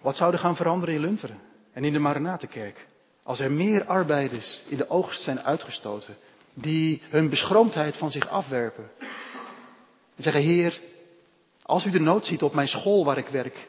Wat 0.01 0.17
zou 0.17 0.33
er 0.33 0.39
gaan 0.39 0.57
veranderen 0.57 0.95
in 0.95 1.01
Lunteren 1.01 1.41
en 1.73 1.85
in 1.85 1.93
de 1.93 1.99
Maranatenkerk? 1.99 2.87
Als 3.29 3.41
er 3.41 3.53
meer 3.53 3.85
arbeiders 3.85 4.61
in 4.69 4.77
de 4.77 4.89
oogst 4.89 5.23
zijn 5.23 5.41
uitgestoten, 5.41 6.17
die 6.55 7.03
hun 7.09 7.29
beschroomdheid 7.29 7.97
van 7.97 8.11
zich 8.11 8.29
afwerpen. 8.29 8.91
En 10.17 10.23
zeggen, 10.23 10.43
Heer, 10.43 10.81
als 11.63 11.85
u 11.85 11.91
de 11.91 12.01
nood 12.01 12.27
ziet 12.27 12.43
op 12.43 12.55
mijn 12.55 12.69
school 12.69 13.05
waar 13.05 13.19
ik 13.19 13.29
werk, 13.29 13.69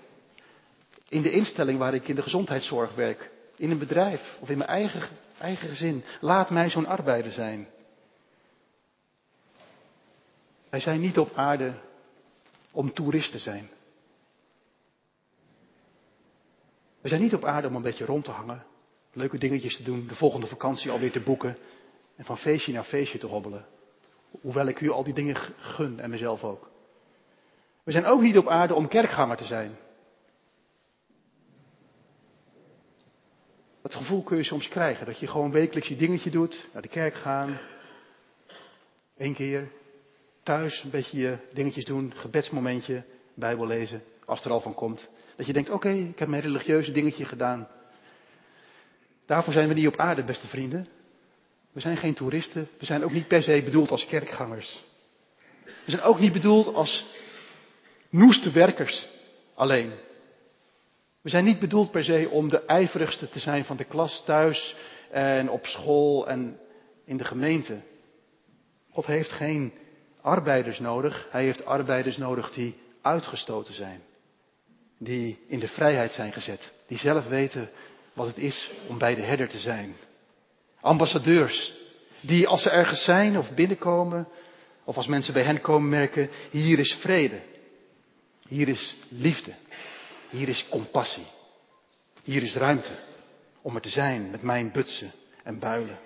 in 1.09 1.21
de 1.21 1.31
instelling 1.31 1.79
waar 1.79 1.93
ik 1.93 2.07
in 2.07 2.15
de 2.15 2.21
gezondheidszorg 2.21 2.95
werk, 2.95 3.29
in 3.55 3.71
een 3.71 3.77
bedrijf 3.77 4.37
of 4.39 4.49
in 4.49 4.57
mijn 4.57 4.69
eigen, 4.69 5.09
eigen 5.37 5.69
gezin, 5.69 6.03
laat 6.21 6.49
mij 6.49 6.69
zo'n 6.69 6.87
arbeider 6.87 7.31
zijn. 7.31 7.67
Wij 10.69 10.79
zijn 10.79 10.99
niet 10.99 11.17
op 11.17 11.35
aarde 11.35 11.73
om 12.71 12.93
toerist 12.93 13.31
te 13.31 13.39
zijn. 13.39 13.69
We 17.01 17.07
zijn 17.07 17.21
niet 17.21 17.33
op 17.33 17.45
aarde 17.45 17.67
om 17.67 17.75
een 17.75 17.81
beetje 17.81 18.05
rond 18.05 18.23
te 18.23 18.31
hangen, 18.31 18.65
leuke 19.13 19.37
dingetjes 19.37 19.77
te 19.77 19.83
doen, 19.83 20.07
de 20.07 20.15
volgende 20.15 20.47
vakantie 20.47 20.91
alweer 20.91 21.11
te 21.11 21.19
boeken 21.19 21.57
en 22.15 22.25
van 22.25 22.37
feestje 22.37 22.73
naar 22.73 22.83
feestje 22.83 23.17
te 23.17 23.25
hobbelen. 23.25 23.65
Hoewel 24.41 24.67
ik 24.67 24.81
u 24.81 24.89
al 24.89 25.03
die 25.03 25.13
dingen 25.13 25.35
gun 25.57 25.99
en 25.99 26.09
mezelf 26.09 26.43
ook. 26.43 26.71
We 27.83 27.91
zijn 27.91 28.05
ook 28.05 28.21
niet 28.21 28.37
op 28.37 28.47
aarde 28.47 28.73
om 28.73 28.87
kerkganger 28.87 29.37
te 29.37 29.45
zijn. 29.45 29.77
Dat 33.81 33.95
gevoel 33.95 34.23
kun 34.23 34.37
je 34.37 34.43
soms 34.43 34.67
krijgen, 34.67 35.05
dat 35.05 35.19
je 35.19 35.27
gewoon 35.27 35.51
wekelijks 35.51 35.89
je 35.89 35.95
dingetje 35.95 36.29
doet, 36.29 36.69
naar 36.73 36.81
de 36.81 36.87
kerk 36.87 37.15
gaan, 37.15 37.59
één 39.17 39.33
keer, 39.33 39.71
thuis 40.43 40.83
een 40.83 40.89
beetje 40.89 41.19
je 41.19 41.37
dingetjes 41.53 41.85
doen, 41.85 42.13
gebedsmomentje, 42.15 43.03
Bijbel 43.33 43.67
lezen, 43.67 44.03
als 44.25 44.45
er 44.45 44.51
al 44.51 44.61
van 44.61 44.73
komt. 44.73 45.09
Dat 45.35 45.45
je 45.45 45.53
denkt, 45.53 45.69
oké, 45.69 45.89
ik 45.89 46.19
heb 46.19 46.27
mijn 46.27 46.41
religieuze 46.41 46.91
dingetje 46.91 47.25
gedaan. 47.25 47.67
Daarvoor 49.29 49.53
zijn 49.53 49.67
we 49.67 49.73
niet 49.73 49.87
op 49.87 49.97
aarde, 49.97 50.23
beste 50.23 50.47
vrienden. 50.47 50.87
We 51.71 51.79
zijn 51.79 51.97
geen 51.97 52.13
toeristen. 52.13 52.67
We 52.79 52.85
zijn 52.85 53.03
ook 53.03 53.11
niet 53.11 53.27
per 53.27 53.43
se 53.43 53.61
bedoeld 53.63 53.91
als 53.91 54.05
kerkgangers. 54.05 54.83
We 55.63 55.91
zijn 55.91 56.01
ook 56.01 56.19
niet 56.19 56.33
bedoeld 56.33 56.73
als 56.73 57.05
noeste 58.09 58.51
werkers 58.51 59.07
alleen. 59.53 59.93
We 61.21 61.29
zijn 61.29 61.43
niet 61.43 61.59
bedoeld 61.59 61.91
per 61.91 62.03
se 62.03 62.29
om 62.31 62.49
de 62.49 62.65
ijverigste 62.65 63.29
te 63.29 63.39
zijn 63.39 63.63
van 63.65 63.77
de 63.77 63.83
klas 63.83 64.23
thuis 64.25 64.75
en 65.11 65.49
op 65.49 65.65
school 65.65 66.27
en 66.27 66.59
in 67.05 67.17
de 67.17 67.25
gemeente. 67.25 67.81
God 68.91 69.05
heeft 69.05 69.31
geen 69.31 69.73
arbeiders 70.21 70.79
nodig. 70.79 71.27
Hij 71.31 71.43
heeft 71.43 71.65
arbeiders 71.65 72.17
nodig 72.17 72.51
die 72.51 72.75
uitgestoten 73.01 73.73
zijn. 73.73 74.01
Die 74.97 75.39
in 75.47 75.59
de 75.59 75.67
vrijheid 75.67 76.11
zijn 76.11 76.33
gezet. 76.33 76.73
Die 76.87 76.97
zelf 76.97 77.27
weten 77.27 77.69
wat 78.19 78.27
het 78.27 78.37
is 78.37 78.71
om 78.87 78.97
bij 78.97 79.15
de 79.15 79.21
herder 79.21 79.47
te 79.47 79.59
zijn. 79.59 79.95
Ambassadeurs. 80.81 81.73
Die 82.21 82.47
als 82.47 82.61
ze 82.61 82.69
ergens 82.69 83.03
zijn 83.03 83.37
of 83.37 83.53
binnenkomen. 83.53 84.27
Of 84.83 84.97
als 84.97 85.07
mensen 85.07 85.33
bij 85.33 85.43
hen 85.43 85.61
komen 85.61 85.89
merken. 85.89 86.29
Hier 86.51 86.79
is 86.79 86.93
vrede. 86.93 87.41
Hier 88.47 88.67
is 88.67 88.95
liefde. 89.09 89.53
Hier 90.29 90.49
is 90.49 90.65
compassie. 90.69 91.25
Hier 92.23 92.43
is 92.43 92.55
ruimte. 92.55 92.91
Om 93.61 93.75
er 93.75 93.81
te 93.81 93.89
zijn 93.89 94.31
met 94.31 94.41
mijn 94.41 94.71
butsen 94.71 95.11
en 95.43 95.59
builen. 95.59 95.99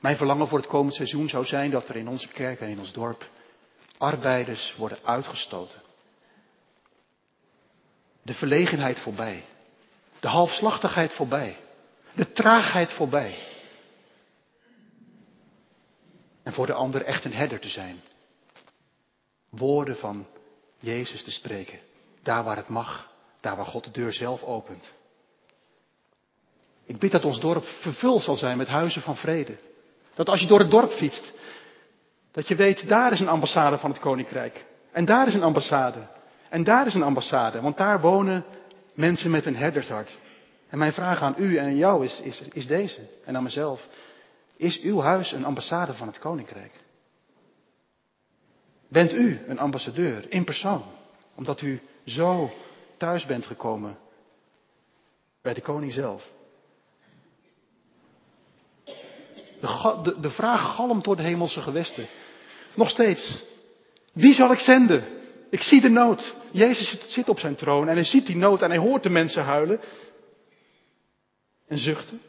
Mijn 0.00 0.16
verlangen 0.16 0.48
voor 0.48 0.58
het 0.58 0.66
komend 0.66 0.94
seizoen 0.94 1.28
zou 1.28 1.44
zijn 1.44 1.70
dat 1.70 1.88
er 1.88 1.96
in 1.96 2.08
onze 2.08 2.28
kerk 2.28 2.60
en 2.60 2.70
in 2.70 2.78
ons 2.78 2.92
dorp 2.92 3.28
arbeiders 3.98 4.74
worden 4.76 4.98
uitgestoten. 5.04 5.82
De 8.22 8.34
verlegenheid 8.34 9.00
voorbij. 9.00 9.42
De 10.22 10.28
halfslachtigheid 10.28 11.14
voorbij. 11.14 11.56
De 12.14 12.32
traagheid 12.32 12.92
voorbij. 12.92 13.38
En 16.42 16.52
voor 16.52 16.66
de 16.66 16.72
ander 16.72 17.04
echt 17.04 17.24
een 17.24 17.34
herder 17.34 17.60
te 17.60 17.68
zijn. 17.68 18.00
Woorden 19.50 19.96
van 19.96 20.26
Jezus 20.78 21.24
te 21.24 21.30
spreken. 21.30 21.78
Daar 22.22 22.44
waar 22.44 22.56
het 22.56 22.68
mag. 22.68 23.10
Daar 23.40 23.56
waar 23.56 23.66
God 23.66 23.84
de 23.84 23.90
deur 23.90 24.12
zelf 24.12 24.42
opent. 24.42 24.92
Ik 26.84 26.98
bid 26.98 27.10
dat 27.10 27.24
ons 27.24 27.40
dorp 27.40 27.64
vervuld 27.64 28.22
zal 28.22 28.36
zijn 28.36 28.56
met 28.56 28.68
huizen 28.68 29.02
van 29.02 29.16
vrede. 29.16 29.56
Dat 30.14 30.28
als 30.28 30.40
je 30.40 30.46
door 30.46 30.58
het 30.58 30.70
dorp 30.70 30.90
fietst, 30.90 31.32
dat 32.32 32.48
je 32.48 32.54
weet, 32.54 32.88
daar 32.88 33.12
is 33.12 33.20
een 33.20 33.28
ambassade 33.28 33.78
van 33.78 33.90
het 33.90 34.00
koninkrijk. 34.00 34.64
En 34.92 35.04
daar 35.04 35.26
is 35.26 35.34
een 35.34 35.42
ambassade. 35.42 36.06
En 36.48 36.64
daar 36.64 36.86
is 36.86 36.94
een 36.94 37.02
ambassade. 37.02 37.60
Want 37.60 37.76
daar 37.76 38.00
wonen 38.00 38.44
mensen 38.94 39.30
met 39.30 39.46
een 39.46 39.56
herdershart. 39.56 40.18
En 40.68 40.78
mijn 40.78 40.92
vraag 40.92 41.22
aan 41.22 41.34
u 41.38 41.56
en 41.56 41.64
aan 41.64 41.76
jou 41.76 42.04
is, 42.04 42.20
is, 42.20 42.42
is 42.52 42.66
deze, 42.66 43.08
en 43.24 43.36
aan 43.36 43.42
mezelf. 43.42 43.88
Is 44.56 44.80
uw 44.80 45.00
huis 45.00 45.32
een 45.32 45.44
ambassade 45.44 45.94
van 45.94 46.06
het 46.06 46.18
koninkrijk? 46.18 46.72
Bent 48.88 49.12
u 49.12 49.40
een 49.46 49.58
ambassadeur 49.58 50.30
in 50.30 50.44
persoon, 50.44 50.84
omdat 51.34 51.60
u 51.60 51.80
zo 52.04 52.50
thuis 52.96 53.26
bent 53.26 53.46
gekomen 53.46 53.98
bij 55.42 55.54
de 55.54 55.60
koning 55.60 55.92
zelf? 55.92 56.30
De, 59.60 60.00
de, 60.02 60.20
de 60.20 60.30
vraag 60.30 60.74
galmt 60.74 61.04
door 61.04 61.16
de 61.16 61.22
hemelse 61.22 61.60
gewesten. 61.60 62.06
Nog 62.74 62.90
steeds. 62.90 63.44
Wie 64.12 64.34
zal 64.34 64.52
ik 64.52 64.58
zenden? 64.58 65.21
Ik 65.52 65.62
zie 65.62 65.80
de 65.80 65.88
nood. 65.88 66.34
Jezus 66.50 67.12
zit, 67.12 67.28
op 67.28 67.38
zijn 67.38 67.54
troon 67.54 67.88
en 67.88 67.94
hij 67.94 68.04
ziet 68.04 68.26
die 68.26 68.36
nood 68.36 68.62
en 68.62 68.70
hij 68.70 68.78
hoort 68.78 69.02
de 69.02 69.10
mensen 69.10 69.42
huilen 69.42 69.80
en 71.66 71.78
zuchten. 71.78 72.20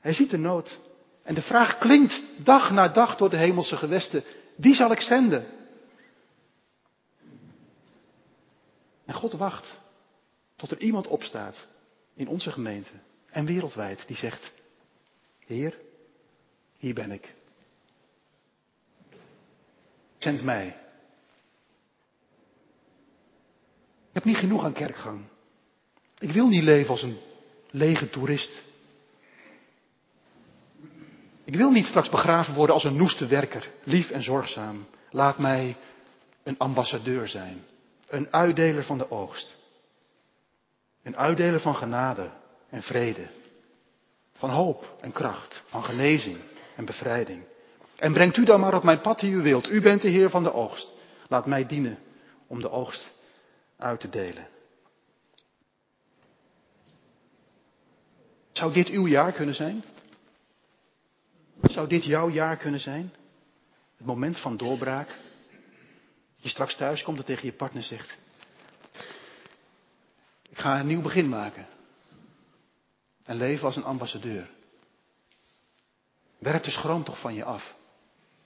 Hij 0.00 0.14
ziet 0.14 0.30
de 0.30 0.36
nood. 0.36 0.78
En 1.22 1.34
de 1.34 1.42
vraag 1.42 1.78
klinkt 1.78 2.22
dag 2.36 2.70
na 2.70 2.88
dag 2.88 3.16
door 3.16 3.30
de 3.30 3.36
hemelse 3.36 3.76
gewesten. 3.76 4.24
Wie 4.56 4.74
zal 4.74 4.92
ik 4.92 5.00
zenden? 5.00 5.46
En 9.04 9.14
God 9.14 9.32
wacht 9.32 9.80
tot 10.56 10.70
er 10.70 10.80
iemand 10.80 11.06
opstaat 11.06 11.66
in 12.14 12.28
onze 12.28 12.50
gemeente 12.52 12.92
en 13.30 13.46
wereldwijd 13.46 14.06
die 14.06 14.16
zegt, 14.16 14.52
Heer, 15.46 15.78
hier 16.78 16.94
ben 16.94 17.10
ik. 17.10 17.34
Zend 20.18 20.42
mij. 20.42 20.82
Ik 24.14 24.22
heb 24.22 24.32
niet 24.32 24.42
genoeg 24.42 24.64
aan 24.64 24.72
kerkgang. 24.72 25.24
Ik 26.18 26.30
wil 26.30 26.48
niet 26.48 26.62
leven 26.62 26.90
als 26.90 27.02
een 27.02 27.18
lege 27.70 28.10
toerist. 28.10 28.50
Ik 31.44 31.56
wil 31.56 31.70
niet 31.70 31.84
straks 31.86 32.08
begraven 32.08 32.54
worden 32.54 32.74
als 32.74 32.84
een 32.84 32.96
noeste 32.96 33.26
werker, 33.26 33.70
lief 33.82 34.10
en 34.10 34.22
zorgzaam. 34.22 34.86
Laat 35.10 35.38
mij 35.38 35.76
een 36.42 36.58
ambassadeur 36.58 37.28
zijn, 37.28 37.64
een 38.08 38.32
uitdeler 38.32 38.84
van 38.84 38.98
de 38.98 39.10
oogst. 39.10 39.56
Een 41.02 41.16
uitdeler 41.16 41.60
van 41.60 41.74
genade 41.74 42.30
en 42.70 42.82
vrede, 42.82 43.28
van 44.32 44.50
hoop 44.50 44.96
en 45.00 45.12
kracht, 45.12 45.62
van 45.66 45.84
genezing 45.84 46.38
en 46.76 46.84
bevrijding. 46.84 47.42
En 47.96 48.12
brengt 48.12 48.36
u 48.36 48.44
dan 48.44 48.60
maar 48.60 48.74
op 48.74 48.82
mijn 48.82 49.00
pad 49.00 49.20
die 49.20 49.32
u 49.32 49.42
wilt. 49.42 49.70
U 49.70 49.80
bent 49.80 50.02
de 50.02 50.08
Heer 50.08 50.30
van 50.30 50.42
de 50.42 50.52
oogst. 50.52 50.90
Laat 51.28 51.46
mij 51.46 51.66
dienen 51.66 51.98
om 52.46 52.60
de 52.60 52.70
oogst 52.70 53.12
uit 53.84 54.00
te 54.00 54.08
delen. 54.08 54.48
Zou 58.52 58.72
dit 58.72 58.88
uw 58.88 59.06
jaar 59.06 59.32
kunnen 59.32 59.54
zijn? 59.54 59.84
Zou 61.62 61.88
dit 61.88 62.04
jouw 62.04 62.30
jaar 62.30 62.56
kunnen 62.56 62.80
zijn? 62.80 63.14
Het 63.96 64.06
moment 64.06 64.38
van 64.40 64.56
doorbraak. 64.56 65.16
Je 66.36 66.48
straks 66.48 66.76
thuis 66.76 67.02
komt 67.02 67.18
en 67.18 67.24
tegen 67.24 67.46
je 67.46 67.52
partner 67.52 67.82
zegt: 67.82 68.16
Ik 70.42 70.58
ga 70.58 70.80
een 70.80 70.86
nieuw 70.86 71.02
begin 71.02 71.28
maken. 71.28 71.66
En 73.24 73.36
leven 73.36 73.64
als 73.64 73.76
een 73.76 73.84
ambassadeur. 73.84 74.50
Werp 76.38 76.62
de 76.62 76.70
schroom 76.70 77.04
toch 77.04 77.20
van 77.20 77.34
je 77.34 77.44
af. 77.44 77.74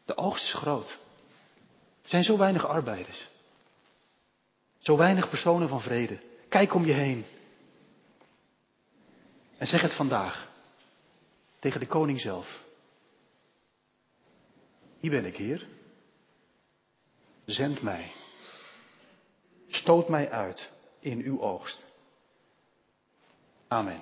De 0.04 0.16
oogst 0.16 0.44
is 0.44 0.54
groot. 0.54 0.98
Er 2.02 2.08
zijn 2.08 2.24
zo 2.24 2.38
weinig 2.38 2.66
arbeiders. 2.66 3.28
Zo 4.78 4.96
weinig 4.96 5.28
personen 5.28 5.68
van 5.68 5.80
vrede. 5.80 6.20
Kijk 6.48 6.74
om 6.74 6.84
je 6.84 6.92
heen. 6.92 7.24
En 9.58 9.66
zeg 9.66 9.80
het 9.80 9.94
vandaag. 9.94 10.48
Tegen 11.58 11.80
de 11.80 11.86
koning 11.86 12.20
zelf. 12.20 12.62
Hier 15.00 15.10
ben 15.10 15.24
ik, 15.24 15.36
Heer. 15.36 15.66
Zend 17.44 17.82
mij. 17.82 18.12
Stoot 19.68 20.08
mij 20.08 20.30
uit 20.30 20.70
in 21.00 21.20
uw 21.20 21.40
oogst. 21.40 21.84
Amen. 23.68 24.00